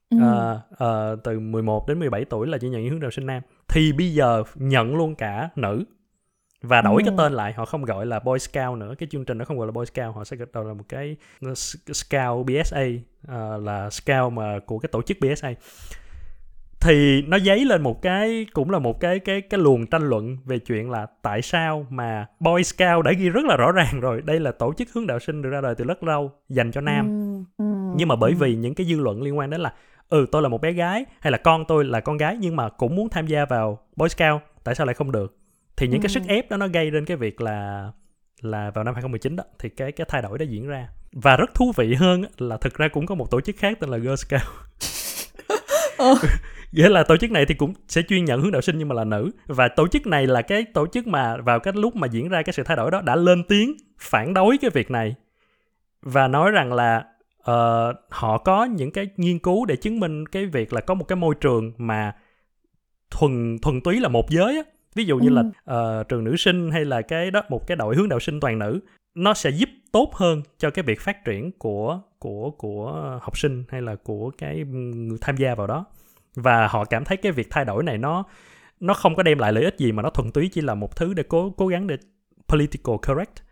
[0.09, 0.17] Ừ.
[0.17, 3.41] uh, uh, từ 11 đến 17 tuổi là chỉ nhận hướng đạo sinh nam.
[3.67, 5.83] Thì bây giờ nhận luôn cả nữ.
[6.61, 7.05] Và đổi ừ.
[7.05, 8.95] cái tên lại họ không gọi là Boy Scout nữa.
[8.97, 11.15] Cái chương trình nó không gọi là Boy Scout họ sẽ gọi là một cái
[11.93, 12.85] Scout BSA
[13.27, 15.53] uh, là Scout mà của cái tổ chức BSA
[16.85, 20.37] thì nó dấy lên một cái cũng là một cái cái cái luồng tranh luận
[20.45, 24.21] về chuyện là tại sao mà Boy Scout đã ghi rất là rõ ràng rồi.
[24.25, 26.81] Đây là tổ chức hướng đạo sinh được ra đời từ rất lâu dành cho
[26.81, 27.07] nam.
[27.57, 28.37] Ừ, ừ, nhưng mà bởi ừ.
[28.39, 29.73] vì những cái dư luận liên quan đến là
[30.09, 32.69] ừ tôi là một bé gái hay là con tôi là con gái nhưng mà
[32.69, 35.37] cũng muốn tham gia vào Boy Scout tại sao lại không được?
[35.77, 37.89] Thì những cái sức ép đó nó gây đến cái việc là
[38.41, 40.87] là vào năm 2019 đó thì cái cái thay đổi đó diễn ra.
[41.11, 43.89] Và rất thú vị hơn là thực ra cũng có một tổ chức khác tên
[43.89, 44.41] là Girl Scout
[46.75, 48.95] nghĩa là tổ chức này thì cũng sẽ chuyên nhận hướng đạo sinh nhưng mà
[48.95, 49.31] là nữ.
[49.47, 52.41] Và tổ chức này là cái tổ chức mà vào cái lúc mà diễn ra
[52.41, 55.15] cái sự thay đổi đó đã lên tiếng phản đối cái việc này.
[56.01, 57.05] Và nói rằng là
[57.39, 61.05] uh, họ có những cái nghiên cứu để chứng minh cái việc là có một
[61.07, 62.15] cái môi trường mà
[63.11, 64.63] thuần thuần túy là một giới á.
[64.95, 65.33] Ví dụ như ừ.
[65.33, 65.41] là
[65.99, 68.59] uh, trường nữ sinh hay là cái đó một cái đội hướng đạo sinh toàn
[68.59, 68.79] nữ
[69.15, 73.63] nó sẽ giúp tốt hơn cho cái việc phát triển của của của học sinh
[73.69, 74.63] hay là của cái
[74.95, 75.85] người tham gia vào đó
[76.35, 78.23] và họ cảm thấy cái việc thay đổi này nó
[78.79, 80.95] nó không có đem lại lợi ích gì mà nó thuần túy chỉ là một
[80.95, 81.97] thứ để cố cố gắng để
[82.47, 83.45] political correct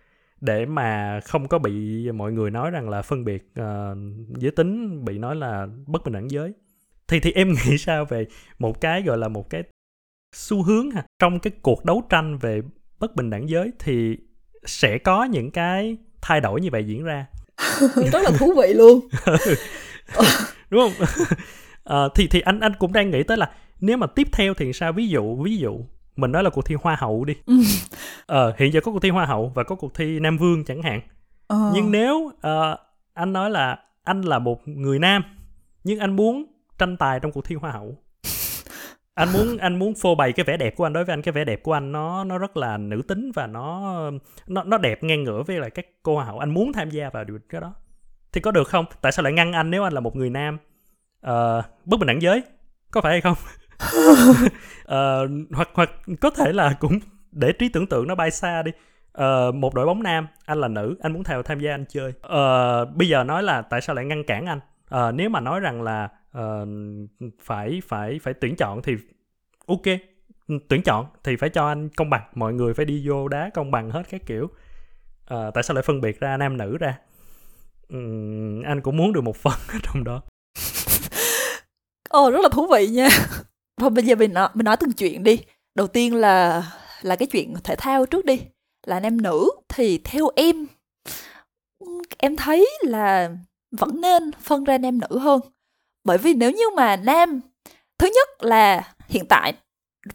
[0.44, 3.98] để mà không có bị mọi người nói rằng là phân biệt uh,
[4.38, 6.54] giới tính bị nói là bất bình đẳng giới.
[7.08, 8.26] Thì thì em nghĩ sao về
[8.60, 9.64] một cái gọi là một cái
[10.36, 11.06] xu hướng ha?
[11.20, 12.62] Trong cái cuộc đấu tranh về
[13.00, 14.18] bất bình đẳng giới thì
[14.66, 17.26] sẽ có những cái thay đổi như vậy diễn ra.
[18.12, 19.08] Rất là thú vị luôn.
[20.70, 21.08] Đúng không
[21.90, 24.74] uh, thì thì anh anh cũng đang nghĩ tới là nếu mà tiếp theo thì
[24.74, 24.94] sao?
[24.94, 25.80] Ví dụ ví dụ
[26.16, 27.34] mình nói là cuộc thi hoa hậu đi.
[28.26, 30.82] Ờ, hiện giờ có cuộc thi hoa hậu và có cuộc thi nam vương chẳng
[30.82, 31.02] hạn.
[31.48, 31.72] Ờ.
[31.74, 32.80] nhưng nếu uh,
[33.14, 35.24] anh nói là anh là một người nam
[35.84, 36.46] nhưng anh muốn
[36.78, 37.98] tranh tài trong cuộc thi hoa hậu.
[39.16, 41.32] Anh muốn anh muốn phô bày cái vẻ đẹp của anh đối với anh cái
[41.32, 43.94] vẻ đẹp của anh nó nó rất là nữ tính và nó
[44.48, 46.40] nó nó đẹp ngang ngửa với lại các cô hoa hậu.
[46.40, 47.74] Anh muốn tham gia vào điều cái đó.
[48.32, 48.86] Thì có được không?
[49.02, 50.58] Tại sao lại ngăn anh nếu anh là một người nam
[51.28, 52.44] uh, bất bình đẳng giới
[52.92, 53.38] có phải hay không?
[53.98, 55.90] Uh, hoặc hoặc
[56.22, 57.00] có thể là cũng
[57.32, 58.72] để trí tưởng tượng nó bay xa đi.
[59.18, 62.10] Uh, một đội bóng nam anh là nữ anh muốn theo tham gia anh chơi.
[62.10, 64.60] Uh, bây giờ nói là tại sao lại ngăn cản anh?
[64.96, 66.68] Uh, nếu mà nói rằng là uh,
[67.42, 68.94] phải phải phải tuyển chọn thì
[69.68, 69.82] ok
[70.70, 73.72] tuyển chọn thì phải cho anh công bằng mọi người phải đi vô đá công
[73.72, 74.44] bằng hết các kiểu.
[74.44, 76.98] Uh, tại sao lại phân biệt ra nam nữ ra?
[77.90, 80.22] Um, anh cũng muốn được một phần ở trong đó
[82.14, 83.10] ồ oh, rất là thú vị nha.
[83.82, 85.40] Và bây giờ mình nói, mình nói từng chuyện đi.
[85.76, 86.64] Đầu tiên là
[87.02, 88.42] là cái chuyện thể thao trước đi.
[88.86, 90.68] Là nam nữ thì theo em
[92.18, 93.32] em thấy là
[93.72, 95.42] vẫn nên phân ra nam nữ hơn.
[96.04, 97.42] Bởi vì nếu như mà nam
[97.98, 99.54] thứ nhất là hiện tại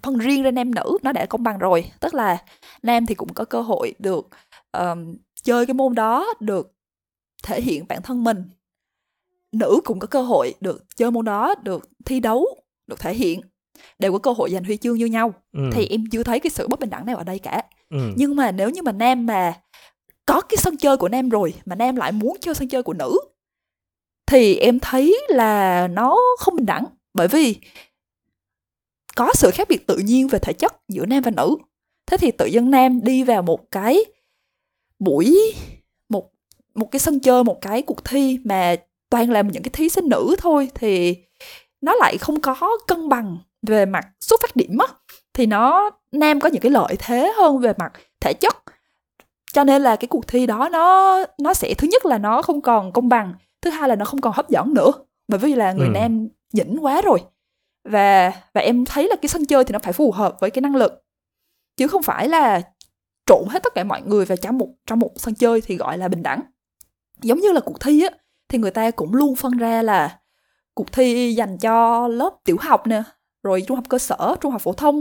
[0.03, 1.91] phân riêng ra nam nữ nó đã công bằng rồi.
[2.01, 2.39] Tức là
[2.83, 4.29] nam thì cũng có cơ hội được
[4.73, 6.73] um, chơi cái môn đó được
[7.43, 8.45] thể hiện bản thân mình
[9.53, 12.47] nữ cũng có cơ hội được chơi môn đó được thi đấu
[12.87, 13.41] được thể hiện.
[13.99, 15.35] Đều có cơ hội giành huy chương như nhau.
[15.53, 15.61] Ừ.
[15.73, 17.63] thì em chưa thấy cái sự bất bình đẳng nào ở đây cả.
[17.91, 17.99] Ừ.
[18.17, 19.61] nhưng mà nếu như mà nam mà
[20.27, 22.95] có cái sân chơi của nam rồi mà nam lại muốn chơi sân chơi của
[22.95, 23.19] nữ
[24.27, 26.85] thì em thấy là nó không bình đẳng.
[27.15, 27.57] Bởi vì
[29.17, 31.57] có sự khác biệt tự nhiên về thể chất giữa nam và nữ.
[32.07, 34.05] Thế thì tự dân nam đi vào một cái
[34.99, 35.55] buổi
[36.09, 36.31] một
[36.75, 38.77] một cái sân chơi một cái cuộc thi mà
[39.11, 41.17] toàn là những cái thí sinh nữ thôi thì
[41.81, 44.87] nó lại không có cân bằng về mặt xuất phát điểm á.
[45.35, 48.57] Thì nó nam có những cái lợi thế hơn về mặt thể chất.
[49.53, 52.61] Cho nên là cái cuộc thi đó nó nó sẽ thứ nhất là nó không
[52.61, 54.93] còn công bằng thứ hai là nó không còn hấp dẫn nữa
[55.29, 55.93] bởi vì là người ừ.
[55.95, 57.21] nam nhỉnh quá rồi.
[57.85, 60.63] Và và em thấy là cái sân chơi thì nó phải phù hợp với cái
[60.63, 61.05] năng lực.
[61.77, 62.63] Chứ không phải là
[63.27, 65.99] trộn hết tất cả mọi người vào trong một trong một sân chơi thì gọi
[65.99, 66.41] là bình đẳng.
[67.23, 68.11] Giống như là cuộc thi á
[68.49, 70.21] thì người ta cũng luôn phân ra là
[70.75, 73.03] cuộc thi dành cho lớp tiểu học nè
[73.43, 75.01] rồi trung học cơ sở trung học phổ thông.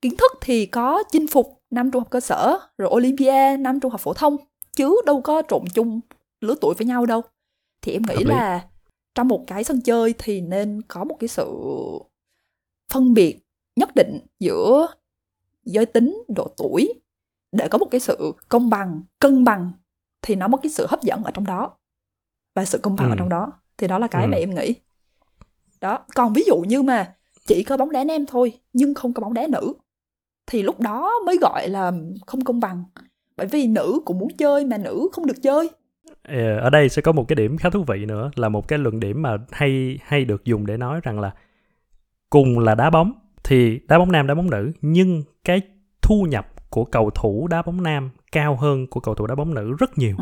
[0.00, 3.90] Kiến thức thì có chinh phục năm trung học cơ sở rồi olympia năm trung
[3.90, 4.36] học phổ thông
[4.76, 6.00] chứ đâu có trộn chung
[6.40, 7.22] lứa tuổi với nhau đâu.
[7.82, 8.66] Thì em nghĩ là
[9.14, 11.46] trong một cái sân chơi thì nên có một cái sự
[12.92, 13.38] phân biệt
[13.76, 14.86] nhất định giữa
[15.64, 16.94] giới tính độ tuổi.
[17.52, 19.72] Để có một cái sự công bằng cân bằng
[20.22, 21.76] thì nó có cái sự hấp dẫn ở trong đó
[22.54, 23.12] và sự công bằng ừ.
[23.12, 24.28] ở trong đó thì đó là cái ừ.
[24.28, 24.74] mà em nghĩ
[25.80, 27.14] đó còn ví dụ như mà
[27.46, 29.72] chỉ có bóng đá nam thôi nhưng không có bóng đá nữ
[30.46, 31.92] thì lúc đó mới gọi là
[32.26, 32.84] không công bằng
[33.36, 35.70] bởi vì nữ cũng muốn chơi mà nữ không được chơi
[36.22, 38.78] ờ, ở đây sẽ có một cái điểm khá thú vị nữa là một cái
[38.78, 41.34] luận điểm mà hay hay được dùng để nói rằng là
[42.30, 43.12] cùng là đá bóng
[43.44, 45.60] thì đá bóng nam đá bóng nữ nhưng cái
[46.02, 49.54] thu nhập của cầu thủ đá bóng nam cao hơn của cầu thủ đá bóng
[49.54, 50.16] nữ rất nhiều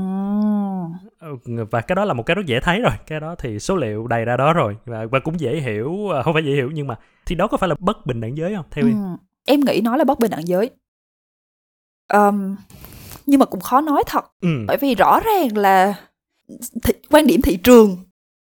[1.20, 1.64] ừ.
[1.70, 4.06] và cái đó là một cái rất dễ thấy rồi cái đó thì số liệu
[4.06, 6.86] đầy ra đó rồi và, và cũng dễ hiểu à, không phải dễ hiểu nhưng
[6.86, 8.90] mà thì đó có phải là bất bình đẳng giới không theo ừ.
[8.90, 10.70] em em nghĩ nó là bất bình đẳng giới
[12.12, 12.56] um,
[13.26, 14.48] nhưng mà cũng khó nói thật ừ.
[14.66, 15.94] bởi vì rõ ràng là
[16.82, 17.96] thị, quan điểm thị trường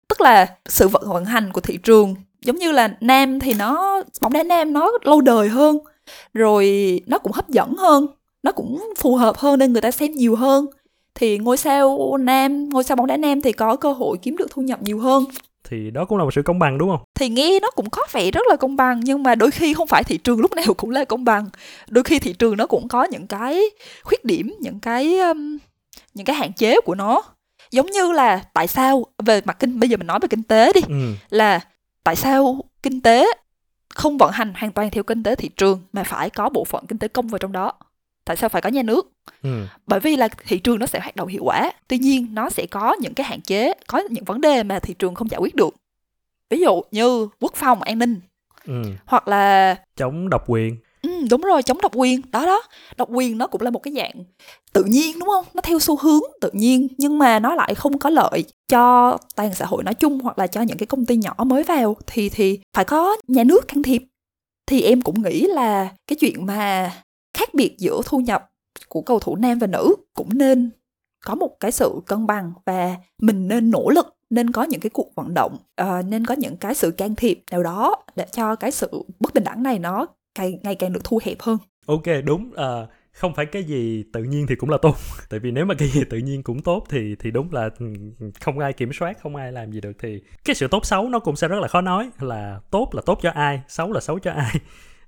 [0.08, 4.02] tức là sự vận vận hành của thị trường giống như là nam thì nó
[4.20, 5.78] bóng đá nam nó lâu đời hơn
[6.34, 8.06] rồi nó cũng hấp dẫn hơn
[8.42, 10.66] nó cũng phù hợp hơn nên người ta xem nhiều hơn.
[11.14, 14.50] Thì ngôi sao nam ngôi sao bóng đá nam thì có cơ hội kiếm được
[14.50, 15.24] thu nhập nhiều hơn.
[15.64, 17.00] Thì đó cũng là một sự công bằng đúng không?
[17.14, 19.86] Thì nghe nó cũng có vẻ rất là công bằng nhưng mà đôi khi không
[19.86, 21.46] phải thị trường lúc nào cũng là công bằng.
[21.88, 23.62] Đôi khi thị trường nó cũng có những cái
[24.02, 25.58] khuyết điểm những cái um,
[26.14, 27.22] những cái hạn chế của nó.
[27.70, 30.72] Giống như là tại sao về mặt kinh bây giờ mình nói về kinh tế
[30.72, 30.80] đi.
[30.88, 31.12] Ừ.
[31.30, 31.60] là
[32.04, 33.26] tại sao kinh tế
[33.94, 36.86] không vận hành hoàn toàn theo kinh tế thị trường mà phải có bộ phận
[36.86, 37.72] kinh tế công vào trong đó
[38.24, 39.66] tại sao phải có nhà nước ừ.
[39.86, 42.66] bởi vì là thị trường nó sẽ hoạt động hiệu quả tuy nhiên nó sẽ
[42.66, 45.54] có những cái hạn chế có những vấn đề mà thị trường không giải quyết
[45.54, 45.74] được
[46.50, 48.20] ví dụ như quốc phòng an ninh
[48.66, 48.82] ừ.
[49.06, 52.20] hoặc là chống độc quyền ừ, đúng rồi chống độc quyền.
[52.30, 52.62] Đó đó.
[52.96, 54.24] Độc quyền nó cũng là một cái dạng
[54.72, 55.44] tự nhiên đúng không?
[55.54, 59.54] Nó theo xu hướng tự nhiên nhưng mà nó lại không có lợi cho toàn
[59.54, 61.96] xã hội nói chung hoặc là cho những cái công ty nhỏ mới vào.
[62.06, 64.02] Thì thì phải có nhà nước can thiệp.
[64.66, 66.92] Thì em cũng nghĩ là cái chuyện mà
[67.38, 68.50] khác biệt giữa thu nhập
[68.88, 70.70] của cầu thủ nam và nữ cũng nên
[71.24, 74.90] có một cái sự cân bằng và mình nên nỗ lực nên có những cái
[74.90, 78.56] cuộc vận động uh, nên có những cái sự can thiệp nào đó để cho
[78.56, 78.90] cái sự
[79.20, 81.58] bất bình đẳng này nó càng ngày càng được thu hẹp hơn.
[81.86, 82.50] Ok đúng.
[82.50, 84.96] Uh, không phải cái gì tự nhiên thì cũng là tốt.
[85.30, 87.86] Tại vì nếu mà cái gì tự nhiên cũng tốt thì thì đúng là ừ,
[88.40, 91.18] không ai kiểm soát không ai làm gì được thì cái sự tốt xấu nó
[91.18, 92.10] cũng sẽ rất là khó nói.
[92.20, 94.54] Là tốt là tốt cho ai xấu là xấu cho ai.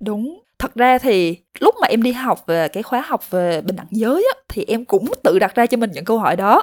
[0.00, 0.40] Đúng.
[0.58, 3.86] Thật ra thì lúc mà em đi học về cái khóa học về bình đẳng
[3.90, 6.62] giới á, thì em cũng tự đặt ra cho mình những câu hỏi đó.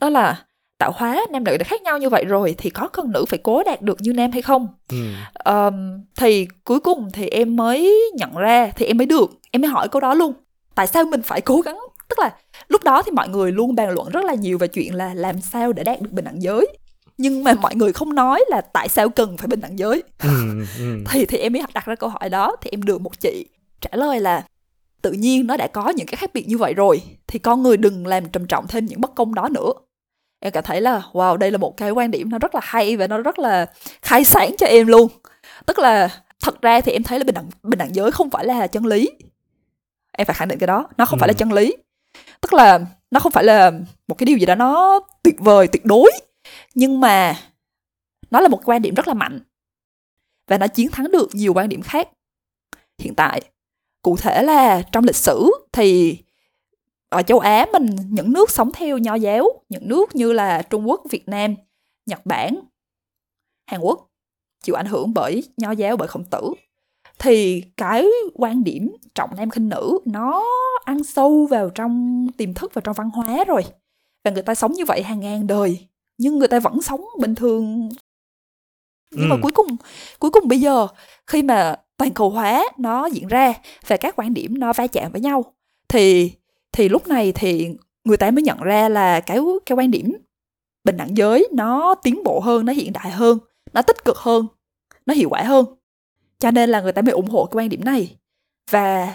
[0.00, 0.44] Đó là
[0.78, 3.38] tạo hóa nam nữ đã khác nhau như vậy rồi thì có cần nữ phải
[3.42, 4.68] cố đạt được như nam hay không?
[4.88, 4.96] Ừ.
[5.44, 9.70] um, thì cuối cùng thì em mới nhận ra thì em mới được em mới
[9.70, 10.32] hỏi câu đó luôn.
[10.74, 11.78] Tại sao mình phải cố gắng?
[12.08, 12.34] Tức là
[12.68, 15.40] lúc đó thì mọi người luôn bàn luận rất là nhiều về chuyện là làm
[15.40, 16.66] sao để đạt được bình đẳng giới.
[17.18, 20.02] Nhưng mà mọi người không nói là tại sao cần phải bình đẳng giới.
[20.22, 21.04] Ừ, ừ.
[21.10, 23.46] thì thì em mới đặt ra câu hỏi đó thì em được một chị
[23.80, 24.44] trả lời là
[25.02, 27.76] tự nhiên nó đã có những cái khác biệt như vậy rồi thì con người
[27.76, 29.72] đừng làm trầm trọng thêm những bất công đó nữa
[30.40, 32.96] em cảm thấy là wow đây là một cái quan điểm nó rất là hay
[32.96, 33.66] và nó rất là
[34.02, 35.08] khai sáng cho em luôn.
[35.66, 36.08] Tức là
[36.40, 38.86] thật ra thì em thấy là bình đẳng bình đẳng giới không phải là chân
[38.86, 39.10] lý.
[40.12, 41.20] Em phải khẳng định cái đó nó không ừ.
[41.20, 41.76] phải là chân lý.
[42.40, 42.80] Tức là
[43.10, 43.72] nó không phải là
[44.08, 46.12] một cái điều gì đó nó tuyệt vời tuyệt đối.
[46.74, 47.36] Nhưng mà
[48.30, 49.40] nó là một quan điểm rất là mạnh
[50.46, 52.08] và nó chiến thắng được nhiều quan điểm khác.
[52.98, 53.40] Hiện tại
[54.02, 56.18] cụ thể là trong lịch sử thì
[57.08, 60.88] ở châu Á mình những nước sống theo nho giáo những nước như là Trung
[60.88, 61.54] Quốc Việt Nam
[62.06, 62.60] Nhật Bản
[63.66, 64.08] Hàn Quốc
[64.62, 66.52] chịu ảnh hưởng bởi nho giáo bởi khổng tử.
[67.18, 70.44] Thì cái quan điểm trọng nam khinh nữ nó
[70.84, 73.64] ăn sâu vào trong tiềm thức và trong văn hóa rồi.
[74.24, 75.88] Và người ta sống như vậy hàng ngàn đời
[76.18, 77.88] nhưng người ta vẫn sống bình thường.
[79.10, 79.34] Nhưng ừ.
[79.34, 79.76] mà cuối cùng
[80.18, 80.86] cuối cùng bây giờ
[81.26, 83.54] khi mà toàn cầu hóa nó diễn ra
[83.86, 85.44] và các quan điểm nó va chạm với nhau
[85.88, 86.32] thì
[86.72, 87.68] thì lúc này thì
[88.04, 90.16] người ta mới nhận ra là cái cái quan điểm
[90.84, 93.38] bình đẳng giới nó tiến bộ hơn nó hiện đại hơn
[93.72, 94.46] nó tích cực hơn
[95.06, 95.64] nó hiệu quả hơn.
[96.38, 98.16] Cho nên là người ta mới ủng hộ cái quan điểm này.
[98.70, 99.14] Và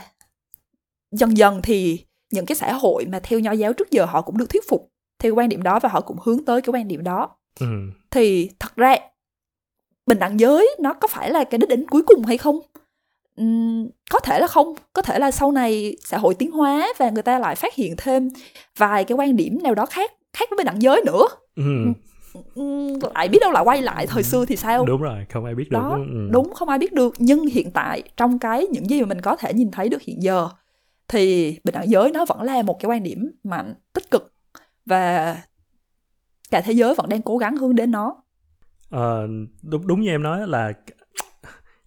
[1.11, 4.37] dần dần thì những cái xã hội mà theo nho giáo trước giờ họ cũng
[4.37, 7.03] được thuyết phục theo quan điểm đó và họ cũng hướng tới cái quan điểm
[7.03, 7.37] đó.
[7.59, 7.65] Ừ.
[8.11, 8.95] thì thật ra
[10.05, 12.59] bình đẳng giới nó có phải là cái đích đến cuối cùng hay không
[14.09, 14.75] có thể là không.
[14.93, 17.93] Có thể là sau này xã hội tiến hóa và người ta lại phát hiện
[17.97, 18.29] thêm
[18.77, 21.27] vài cái quan điểm nào đó khác khác với bình đẳng giới nữa.
[21.55, 21.93] Ừ.
[23.15, 24.85] lại biết đâu lại quay lại thời xưa thì sao?
[24.85, 26.29] Đúng rồi không ai biết được đó ừ.
[26.31, 27.13] đúng không ai biết được.
[27.17, 30.23] Nhưng hiện tại trong cái những gì mà mình có thể nhìn thấy được hiện
[30.23, 30.49] giờ
[31.07, 34.33] thì bình đẳng giới nó vẫn là một cái quan điểm mạnh tích cực
[34.85, 35.37] và
[36.51, 38.23] cả thế giới vẫn đang cố gắng hướng đến nó.
[38.89, 39.27] Ờ,
[39.61, 40.73] đúng đúng như em nói là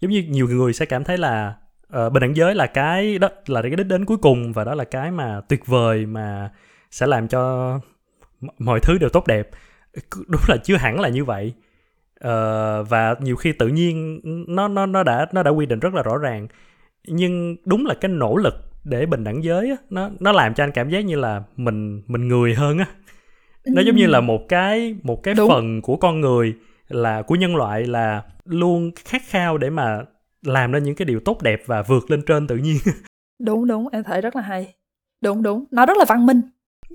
[0.00, 1.54] giống như nhiều người sẽ cảm thấy là
[1.96, 4.74] uh, bình đẳng giới là cái đó là cái đích đến cuối cùng và đó
[4.74, 6.50] là cái mà tuyệt vời mà
[6.90, 7.72] sẽ làm cho
[8.58, 9.50] mọi thứ đều tốt đẹp.
[10.28, 11.52] Đúng là chưa hẳn là như vậy.
[12.24, 15.94] Uh, và nhiều khi tự nhiên nó nó nó đã nó đã quy định rất
[15.94, 16.48] là rõ ràng.
[17.06, 20.64] Nhưng đúng là cái nỗ lực để bình đẳng giới á, nó nó làm cho
[20.64, 22.86] anh cảm giác như là mình mình người hơn á.
[23.66, 25.48] Nó giống như là một cái một cái đúng.
[25.48, 26.54] phần của con người
[26.88, 30.04] là của nhân loại là luôn khát khao để mà
[30.42, 32.76] làm ra những cái điều tốt đẹp và vượt lên trên tự nhiên.
[33.38, 34.74] Đúng đúng em thấy rất là hay.
[35.22, 36.40] Đúng đúng nó rất là văn minh.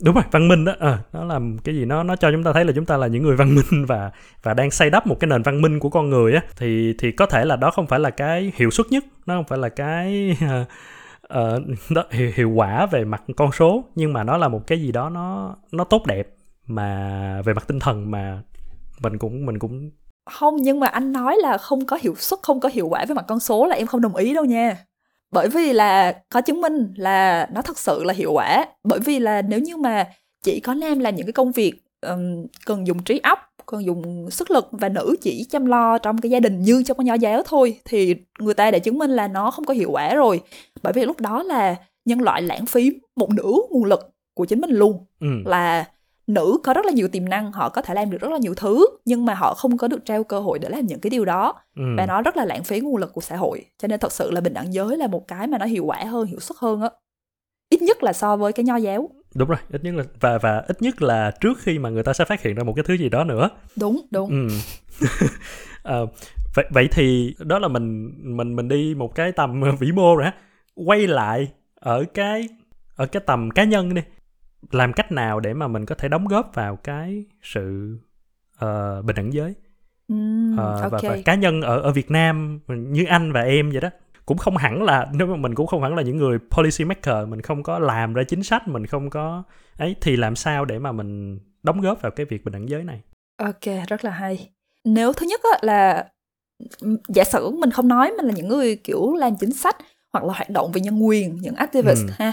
[0.04, 2.54] Đúng rồi văn minh đó à, nó làm cái gì nó nó cho chúng ta
[2.54, 4.12] thấy là chúng ta là những người văn minh và
[4.44, 6.42] và đang xây đắp một cái nền văn minh của con người á.
[6.58, 9.46] Thì thì có thể là đó không phải là cái hiệu suất nhất nó không
[9.48, 10.68] phải là cái uh,
[11.38, 14.82] uh, đó, hiệu, hiệu quả về mặt con số nhưng mà nó là một cái
[14.82, 16.28] gì đó nó nó tốt đẹp
[16.68, 18.42] mà về mặt tinh thần mà
[19.04, 19.92] mình cũng mình cũng
[20.26, 23.16] không nhưng mà anh nói là không có hiệu suất không có hiệu quả về
[23.16, 24.86] mặt con số là em không đồng ý đâu nha.
[25.32, 28.66] Bởi vì là có chứng minh là nó thật sự là hiệu quả.
[28.84, 30.08] Bởi vì là nếu như mà
[30.44, 34.32] chỉ có nam làm những cái công việc um, cần dùng trí óc cần dùng
[34.32, 37.14] sức lực và nữ chỉ chăm lo trong cái gia đình như trong cái nho
[37.14, 40.42] giáo thôi thì người ta đã chứng minh là nó không có hiệu quả rồi.
[40.84, 44.62] Bởi vì lúc đó là nhân loại lãng phí một nửa nguồn lực của chính
[44.62, 45.06] mình luôn.
[45.20, 45.28] Ừ.
[45.46, 45.86] là
[46.28, 48.54] nữ có rất là nhiều tiềm năng họ có thể làm được rất là nhiều
[48.56, 51.26] thứ nhưng mà họ không có được trao cơ hội để làm những cái điều
[51.26, 51.54] đó.
[51.76, 51.84] Ừ.
[51.98, 54.32] và nó rất là lãng phí nguồn lực của xã hội cho nên thật sự
[54.32, 56.82] là bình đẳng giới là một cái mà nó hiệu quả hơn hiệu suất hơn
[56.82, 56.90] á.
[57.70, 59.10] Ít nhất là so với cái nho giáo.
[59.36, 62.14] Đúng rồi ít nhất là và và ít nhất là trước khi mà người ta
[62.14, 63.50] sẽ phát hiện ra một cái thứ gì đó nữa.
[63.76, 64.30] Đúng đúng.
[64.30, 64.56] Ừ.
[65.84, 65.96] à,
[66.56, 70.28] vậy vậy thì đó là mình mình mình đi một cái tầm vĩ mô rồi
[70.76, 72.48] quay lại ở cái
[72.96, 74.02] ở cái tầm cá nhân đi
[74.72, 77.96] làm cách nào để mà mình có thể đóng góp vào cái sự
[78.66, 79.56] uh, bình đẳng giới
[80.08, 80.90] mm, uh, okay.
[80.92, 83.90] và, và cá nhân ở ở Việt Nam như anh và em vậy đó
[84.26, 87.28] cũng không hẳn là nếu mà mình cũng không hẳn là những người policy maker
[87.28, 89.44] mình không có làm ra chính sách mình không có
[89.78, 92.84] ấy thì làm sao để mà mình đóng góp vào cái việc bình đẳng giới
[92.84, 93.02] này
[93.38, 94.50] ok rất là hay
[94.84, 96.08] nếu thứ nhất là
[97.08, 99.78] giả sử mình không nói mình là những người kiểu làm chính sách
[100.14, 102.14] hoặc là hoạt động vì nhân quyền những activist ừ.
[102.18, 102.32] ha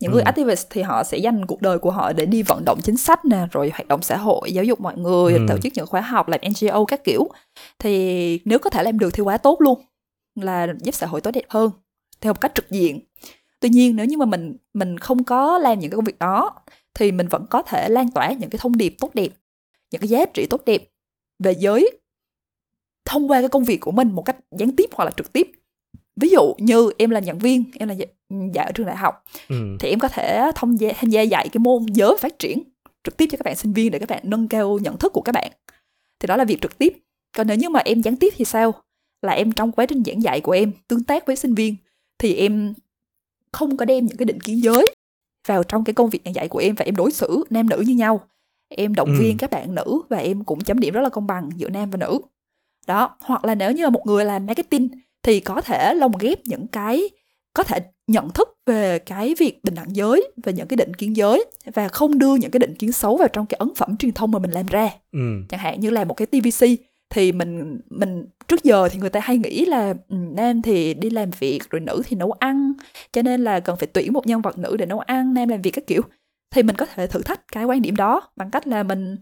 [0.00, 0.24] những người ừ.
[0.24, 3.24] activist thì họ sẽ dành cuộc đời của họ để đi vận động chính sách
[3.24, 5.40] nè rồi hoạt động xã hội giáo dục mọi người ừ.
[5.48, 7.28] tổ chức những khóa học làm ngo các kiểu
[7.78, 9.80] thì nếu có thể làm được thì quá tốt luôn
[10.34, 11.70] là giúp xã hội tốt đẹp hơn
[12.20, 13.00] theo một cách trực diện
[13.60, 16.54] tuy nhiên nếu như mà mình mình không có làm những cái công việc đó
[16.94, 19.28] thì mình vẫn có thể lan tỏa những cái thông điệp tốt đẹp
[19.90, 20.82] những cái giá trị tốt đẹp
[21.38, 22.00] về giới
[23.04, 25.50] thông qua cái công việc của mình một cách gián tiếp hoặc là trực tiếp
[26.20, 27.94] ví dụ như em là giảng viên em là
[28.54, 29.76] dạy ở trường đại học ừ.
[29.80, 32.62] thì em có thể thông gia tham gia dạy cái môn giới phát triển
[33.04, 35.20] trực tiếp cho các bạn sinh viên để các bạn nâng cao nhận thức của
[35.20, 35.52] các bạn.
[36.20, 36.96] Thì đó là việc trực tiếp.
[37.36, 38.74] Còn nếu như mà em gián tiếp thì sao?
[39.22, 41.76] Là em trong quá trình giảng dạy của em tương tác với sinh viên
[42.18, 42.74] thì em
[43.52, 44.86] không có đem những cái định kiến giới
[45.46, 47.84] vào trong cái công việc giảng dạy của em và em đối xử nam nữ
[47.86, 48.20] như nhau.
[48.68, 49.36] Em động viên ừ.
[49.38, 51.96] các bạn nữ và em cũng chấm điểm rất là công bằng giữa nam và
[51.96, 52.20] nữ.
[52.86, 54.88] Đó hoặc là nếu như là một người làm marketing
[55.22, 57.10] thì có thể lồng ghép những cái
[57.54, 61.16] có thể nhận thức về cái việc bình đẳng giới về những cái định kiến
[61.16, 61.44] giới
[61.74, 64.30] và không đưa những cái định kiến xấu vào trong cái ấn phẩm truyền thông
[64.30, 65.18] mà mình làm ra ừ.
[65.48, 66.66] chẳng hạn như là một cái tvc
[67.10, 71.10] thì mình mình trước giờ thì người ta hay nghĩ là ừ, nam thì đi
[71.10, 72.72] làm việc rồi nữ thì nấu ăn
[73.12, 75.62] cho nên là cần phải tuyển một nhân vật nữ để nấu ăn nam làm
[75.62, 76.02] việc các kiểu
[76.50, 79.16] thì mình có thể thử thách cái quan điểm đó bằng cách là mình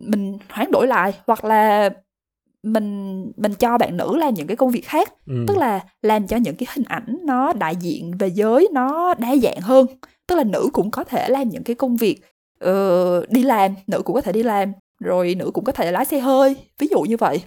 [0.00, 1.90] mình hoán đổi lại hoặc là
[2.64, 5.12] mình mình cho bạn nữ làm những cái công việc khác.
[5.26, 5.44] Ừ.
[5.48, 9.36] tức là làm cho những cái hình ảnh nó đại diện về giới nó đa
[9.36, 9.86] dạng hơn.
[10.26, 12.20] Tức là nữ cũng có thể làm những cái công việc
[12.64, 16.04] uh, đi làm nữ cũng có thể đi làm rồi nữ cũng có thể lái
[16.04, 17.42] xe hơi ví dụ như vậy.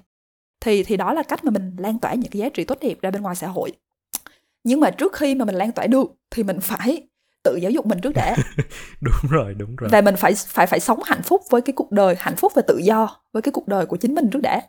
[0.62, 3.02] Thì thì đó là cách mà mình lan tỏa những cái giá trị tốt đẹp
[3.02, 3.72] ra bên ngoài xã hội.
[4.64, 7.08] Nhưng mà trước khi mà mình lan tỏa được thì mình phải
[7.44, 8.36] tự giáo dục mình trước đã.
[9.02, 9.90] Đúng rồi đúng rồi.
[9.92, 12.62] Và mình phải phải phải sống hạnh phúc với cái cuộc đời hạnh phúc và
[12.62, 14.62] tự do với cái cuộc đời của chính mình trước đã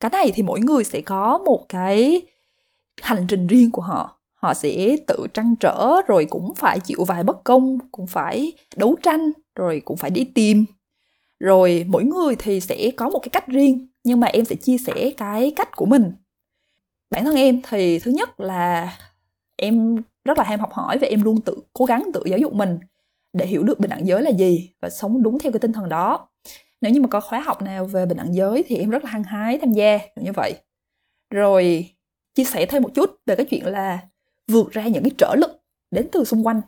[0.00, 2.22] cái này thì mỗi người sẽ có một cái
[3.02, 4.20] hành trình riêng của họ.
[4.34, 8.96] Họ sẽ tự trăn trở, rồi cũng phải chịu vài bất công, cũng phải đấu
[9.02, 10.64] tranh, rồi cũng phải đi tìm.
[11.40, 14.78] Rồi mỗi người thì sẽ có một cái cách riêng, nhưng mà em sẽ chia
[14.78, 16.12] sẻ cái cách của mình.
[17.10, 18.96] Bản thân em thì thứ nhất là
[19.56, 22.54] em rất là ham học hỏi và em luôn tự, cố gắng tự giáo dục
[22.54, 22.78] mình
[23.32, 25.88] để hiểu được bình đẳng giới là gì và sống đúng theo cái tinh thần
[25.88, 26.28] đó
[26.86, 29.10] nếu như mà có khóa học nào về bình đẳng giới thì em rất là
[29.10, 30.54] hăng hái tham gia như vậy.
[31.30, 31.90] Rồi
[32.34, 33.98] chia sẻ thêm một chút về cái chuyện là
[34.48, 35.50] vượt ra những cái trở lực
[35.90, 36.60] đến từ xung quanh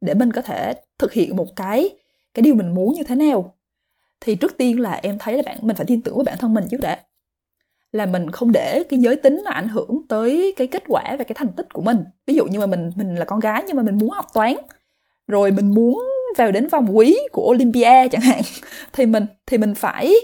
[0.00, 1.90] để mình có thể thực hiện một cái
[2.34, 3.54] cái điều mình muốn như thế nào.
[4.20, 6.54] Thì trước tiên là em thấy là bạn, mình phải tin tưởng với bản thân
[6.54, 7.00] mình trước đã.
[7.92, 11.24] Là mình không để cái giới tính nó ảnh hưởng tới cái kết quả và
[11.24, 12.04] cái thành tích của mình.
[12.26, 14.54] Ví dụ như mà mình mình là con gái nhưng mà mình muốn học toán,
[15.28, 16.04] rồi mình muốn
[16.36, 18.40] vào đến vòng quý của Olympia chẳng hạn
[18.92, 20.14] thì mình thì mình phải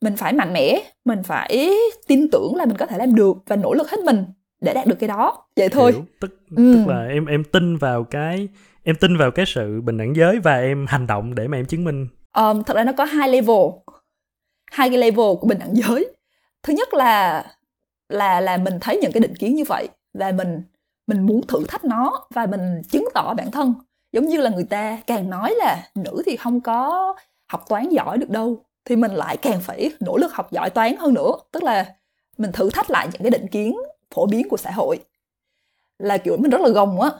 [0.00, 1.70] mình phải mạnh mẽ mình phải
[2.06, 4.24] tin tưởng là mình có thể làm được và nỗ lực hết mình
[4.62, 5.46] để đạt được cái đó.
[5.56, 5.92] Vậy thôi.
[5.92, 6.04] Hiểu.
[6.20, 6.74] tức ừ.
[6.74, 8.48] tức là em em tin vào cái
[8.82, 11.66] em tin vào cái sự bình đẳng giới và em hành động để mà em
[11.66, 12.08] chứng minh.
[12.36, 13.66] Um, thật ra nó có hai level.
[14.70, 16.14] Hai cái level của bình đẳng giới.
[16.62, 17.44] Thứ nhất là
[18.08, 20.62] là là mình thấy những cái định kiến như vậy và mình
[21.06, 23.74] mình muốn thử thách nó và mình chứng tỏ bản thân
[24.12, 27.14] giống như là người ta càng nói là nữ thì không có
[27.46, 30.96] học toán giỏi được đâu thì mình lại càng phải nỗ lực học giỏi toán
[30.96, 31.32] hơn nữa.
[31.52, 31.94] Tức là
[32.38, 33.76] mình thử thách lại những cái định kiến
[34.14, 35.00] phổ biến của xã hội.
[35.98, 37.10] Là kiểu mình rất là gồng á.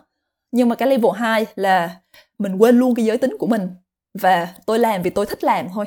[0.52, 1.96] Nhưng mà cái level 2 là
[2.38, 3.68] mình quên luôn cái giới tính của mình
[4.18, 5.84] và tôi làm vì tôi thích làm thôi.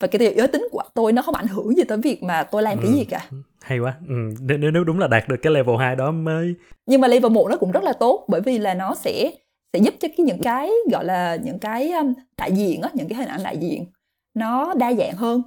[0.00, 2.62] Và cái giới tính của tôi nó không ảnh hưởng gì tới việc mà tôi
[2.62, 3.26] làm ừ, cái gì cả.
[3.60, 3.94] Hay quá.
[4.08, 6.54] Ừ, nếu, nếu đúng là đạt được cái level 2 đó mới
[6.86, 9.30] nhưng mà level 1 nó cũng rất là tốt bởi vì là nó sẽ
[9.72, 13.08] sẽ giúp cho cái những cái gọi là những cái um, đại diện á những
[13.08, 13.86] cái hình ảnh đại diện
[14.34, 15.42] nó đa dạng hơn.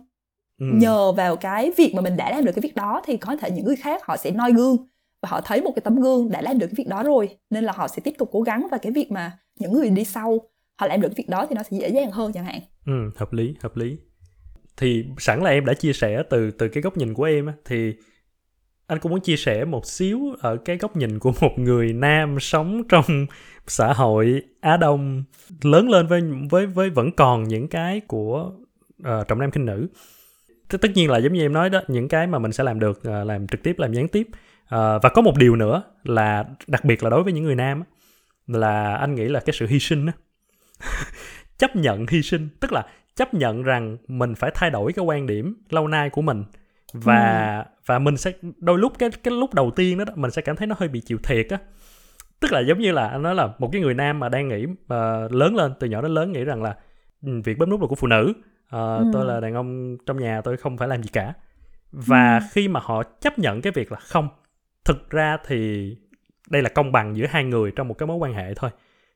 [0.60, 0.66] Ừ.
[0.74, 3.52] nhờ vào cái việc mà mình đã làm được cái việc đó thì có thể
[3.52, 4.78] những người khác họ sẽ noi gương
[5.22, 7.64] và họ thấy một cái tấm gương đã làm được cái việc đó rồi nên
[7.64, 10.40] là họ sẽ tiếp tục cố gắng và cái việc mà những người đi sau
[10.80, 12.62] họ làm được cái việc đó thì nó sẽ dễ dàng hơn chẳng hạn.
[12.86, 13.98] Ừ hợp lý hợp lý.
[14.78, 17.54] Thì sẵn là em đã chia sẻ từ từ cái góc nhìn của em á
[17.66, 17.94] thì
[18.90, 22.40] anh cũng muốn chia sẻ một xíu ở cái góc nhìn của một người nam
[22.40, 23.26] sống trong
[23.68, 25.24] xã hội Á Đông
[25.62, 28.52] lớn lên với với với vẫn còn những cái của
[29.02, 29.88] uh, trọng nam khinh nữ.
[30.70, 33.00] Tất nhiên là giống như em nói đó những cái mà mình sẽ làm được
[33.00, 34.28] uh, làm trực tiếp làm gián tiếp.
[34.30, 37.84] Uh, và có một điều nữa là đặc biệt là đối với những người nam
[38.48, 40.14] là anh nghĩ là cái sự hy sinh đó.
[41.58, 42.86] chấp nhận hy sinh tức là
[43.16, 46.44] chấp nhận rằng mình phải thay đổi cái quan điểm lâu nay của mình
[46.94, 47.64] và ừ.
[47.86, 50.56] và mình sẽ đôi lúc cái cái lúc đầu tiên đó, đó mình sẽ cảm
[50.56, 51.58] thấy nó hơi bị chịu thiệt á
[52.40, 54.66] tức là giống như là anh nói là một cái người nam mà đang nghĩ
[54.66, 56.76] uh, lớn lên từ nhỏ đến lớn nghĩ rằng là
[57.22, 59.10] ừ, việc bấm nút là của phụ nữ uh, ừ.
[59.14, 61.34] tôi là đàn ông trong nhà tôi không phải làm gì cả
[61.92, 62.46] và ừ.
[62.52, 64.30] khi mà họ chấp nhận cái việc là không
[64.86, 65.96] thực ra thì
[66.50, 68.70] đây là công bằng giữa hai người trong một cái mối quan hệ thôi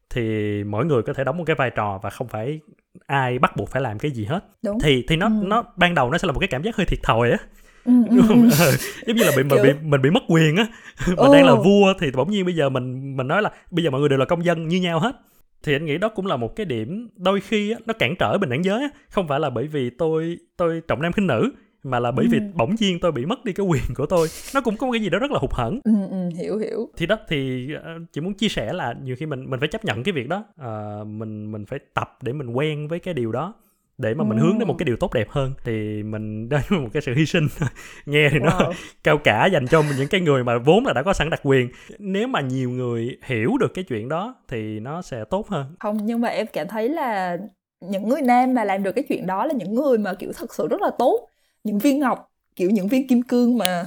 [0.09, 2.59] thì mỗi người có thể đóng một cái vai trò và không phải
[3.05, 4.79] ai bắt buộc phải làm cái gì hết Đúng.
[4.79, 5.43] thì thì nó ừ.
[5.43, 7.37] nó ban đầu nó sẽ là một cái cảm giác hơi thiệt thòi á
[7.85, 8.35] ừ, ừ, ừ.
[8.59, 8.71] Ờ,
[9.07, 10.67] giống như là bị mình bị mình bị mất quyền á
[11.07, 11.29] mình ừ.
[11.33, 13.99] đang là vua thì bỗng nhiên bây giờ mình mình nói là bây giờ mọi
[13.99, 15.15] người đều là công dân như nhau hết
[15.63, 18.37] thì anh nghĩ đó cũng là một cái điểm đôi khi á, nó cản trở
[18.37, 18.89] bình đẳng giới á.
[19.09, 21.51] không phải là bởi vì tôi tôi trọng nam khinh nữ
[21.83, 22.29] mà là bởi ừ.
[22.31, 24.91] vì bỗng nhiên tôi bị mất đi cái quyền của tôi nó cũng có một
[24.93, 28.01] cái gì đó rất là hụt hẫng ừ, ừ, hiểu hiểu thì đó thì uh,
[28.13, 30.43] chỉ muốn chia sẻ là nhiều khi mình mình phải chấp nhận cái việc đó
[30.61, 33.53] uh, mình mình phải tập để mình quen với cái điều đó
[33.97, 36.89] để mà mình hướng đến một cái điều tốt đẹp hơn thì mình là một
[36.93, 37.47] cái sự hy sinh.
[38.05, 38.43] Nghe thì wow.
[38.43, 38.71] nó
[39.03, 41.69] cao cả dành cho những cái người mà vốn là đã có sẵn đặc quyền.
[41.99, 45.75] Nếu mà nhiều người hiểu được cái chuyện đó thì nó sẽ tốt hơn.
[45.79, 47.37] Không nhưng mà em cảm thấy là
[47.81, 50.53] những người nam mà làm được cái chuyện đó là những người mà kiểu thật
[50.53, 51.29] sự rất là tốt.
[51.63, 53.85] Những viên ngọc kiểu những viên kim cương mà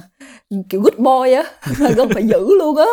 [0.69, 1.43] kiểu good boy á
[1.79, 2.85] là gần phải giữ luôn á.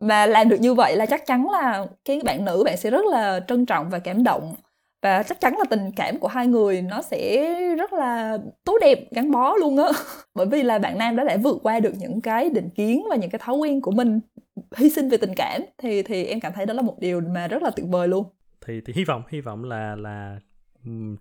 [0.00, 3.04] Mà làm được như vậy là chắc chắn là cái bạn nữ bạn sẽ rất
[3.04, 4.54] là trân trọng và cảm động
[5.06, 8.98] và chắc chắn là tình cảm của hai người nó sẽ rất là tốt đẹp
[9.10, 9.88] gắn bó luôn á.
[10.34, 13.16] Bởi vì là bạn nam đã đã vượt qua được những cái định kiến và
[13.16, 14.20] những cái thói quen của mình
[14.76, 17.48] hy sinh về tình cảm thì thì em cảm thấy đó là một điều mà
[17.48, 18.24] rất là tuyệt vời luôn.
[18.66, 20.38] Thì thì hy vọng hy vọng là là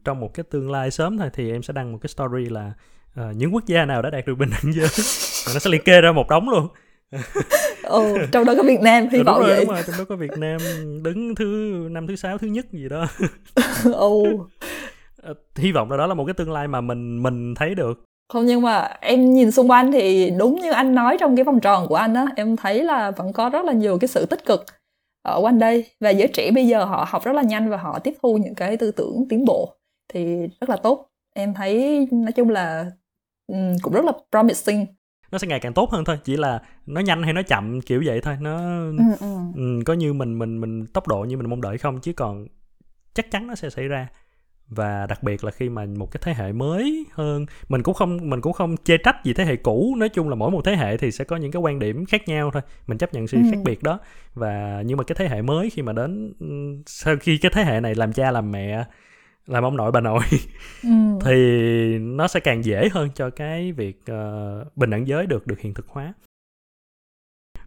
[0.04, 2.74] trong một cái tương lai sớm thôi thì em sẽ đăng một cái story là
[3.20, 4.88] uh, những quốc gia nào đã đạt được bình đẳng giới
[5.54, 6.68] nó sẽ liệt kê ra một đống luôn
[7.84, 9.66] ừ, trong đó có Việt Nam hy vọng vậy.
[9.66, 10.58] đúng rồi trong đó có Việt Nam
[11.04, 11.46] đứng thứ
[11.92, 13.08] năm thứ sáu thứ nhất gì đó.
[13.84, 14.24] Ừ.
[15.56, 18.04] hy vọng là đó là một cái tương lai mà mình mình thấy được.
[18.34, 21.60] Không nhưng mà em nhìn xung quanh thì đúng như anh nói trong cái vòng
[21.60, 24.46] tròn của anh á em thấy là vẫn có rất là nhiều cái sự tích
[24.46, 24.66] cực
[25.22, 25.86] ở quanh đây.
[26.00, 28.56] Và giới trẻ bây giờ họ học rất là nhanh và họ tiếp thu những
[28.56, 29.76] cái tư tưởng tiến bộ
[30.14, 31.10] thì rất là tốt.
[31.36, 32.86] Em thấy nói chung là
[33.82, 34.86] cũng rất là promising
[35.36, 38.04] nó sẽ ngày càng tốt hơn thôi chỉ là nó nhanh hay nó chậm kiểu
[38.06, 38.58] vậy thôi nó
[38.98, 39.38] ừ, ừ.
[39.56, 42.48] Ừ, có như mình mình mình tốc độ như mình mong đợi không chứ còn
[43.14, 44.08] chắc chắn nó sẽ xảy ra
[44.68, 48.30] và đặc biệt là khi mà một cái thế hệ mới hơn mình cũng không
[48.30, 50.76] mình cũng không chê trách gì thế hệ cũ nói chung là mỗi một thế
[50.76, 53.38] hệ thì sẽ có những cái quan điểm khác nhau thôi mình chấp nhận sự
[53.38, 53.44] ừ.
[53.52, 54.00] khác biệt đó
[54.34, 56.34] và nhưng mà cái thế hệ mới khi mà đến
[56.86, 58.84] sau khi cái thế hệ này làm cha làm mẹ
[59.48, 60.24] làm ông nội bà nội
[60.84, 60.90] ừ.
[61.22, 61.38] thì
[62.00, 65.74] nó sẽ càng dễ hơn cho cái việc uh, bình đẳng giới được được hiện
[65.74, 66.14] thực hóa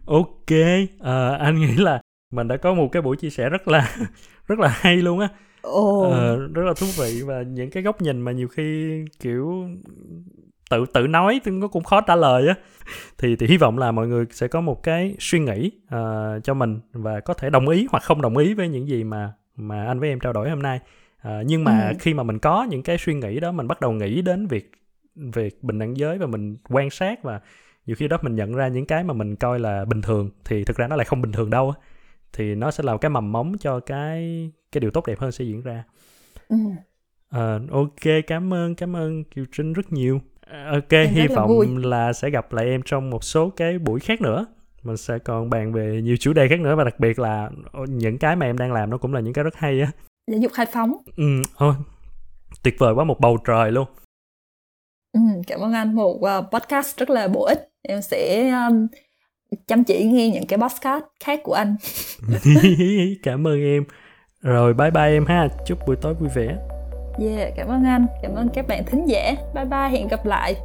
[0.05, 0.51] ok
[0.99, 2.01] uh, anh nghĩ là
[2.33, 3.95] mình đã có một cái buổi chia sẻ rất là
[4.47, 5.29] rất là hay luôn á
[5.67, 6.07] oh.
[6.07, 9.69] uh, rất là thú vị và những cái góc nhìn mà nhiều khi kiểu
[10.69, 12.55] tự tự nói nó cũng khó trả lời á
[13.17, 16.53] thì thì hy vọng là mọi người sẽ có một cái suy nghĩ uh, cho
[16.53, 19.85] mình và có thể đồng ý hoặc không đồng ý với những gì mà mà
[19.85, 20.79] anh với em trao đổi hôm nay
[21.21, 21.95] à, nhưng mà ừ.
[21.99, 24.71] khi mà mình có những cái suy nghĩ đó mình bắt đầu nghĩ đến việc
[25.15, 27.41] việc bình đẳng giới và mình quan sát và
[27.85, 30.63] nhiều khi đó mình nhận ra những cái mà mình coi là bình thường thì
[30.63, 31.73] thực ra nó lại không bình thường đâu
[32.33, 35.31] thì nó sẽ là một cái mầm móng cho cái cái điều tốt đẹp hơn
[35.31, 35.83] sẽ diễn ra.
[36.49, 36.57] Ừ.
[37.29, 40.21] à, ok cảm ơn cảm ơn kiều trinh rất nhiều.
[40.41, 43.79] À, ok em hy vọng là, là sẽ gặp lại em trong một số cái
[43.79, 44.45] buổi khác nữa.
[44.83, 47.49] Mình sẽ còn bàn về nhiều chủ đề khác nữa và đặc biệt là
[47.87, 49.91] những cái mà em đang làm nó cũng là những cái rất hay á
[50.29, 51.73] giáo dục khai phóng ừ thôi.
[52.63, 53.87] Tuyệt vời quá một bầu trời luôn.
[55.13, 55.95] Ừ, cảm ơn anh.
[55.95, 57.69] Một uh, podcast rất là bổ ích.
[57.81, 58.87] Em sẽ um,
[59.67, 61.75] chăm chỉ nghe những cái podcast khác của anh.
[63.23, 63.83] Cảm ơn em.
[64.41, 65.47] Rồi bye bye em ha.
[65.65, 66.57] Chúc buổi tối vui vẻ.
[67.19, 68.05] Yeah cảm ơn anh.
[68.21, 69.35] Cảm ơn các bạn thính giả.
[69.53, 70.55] Bye bye hẹn gặp lại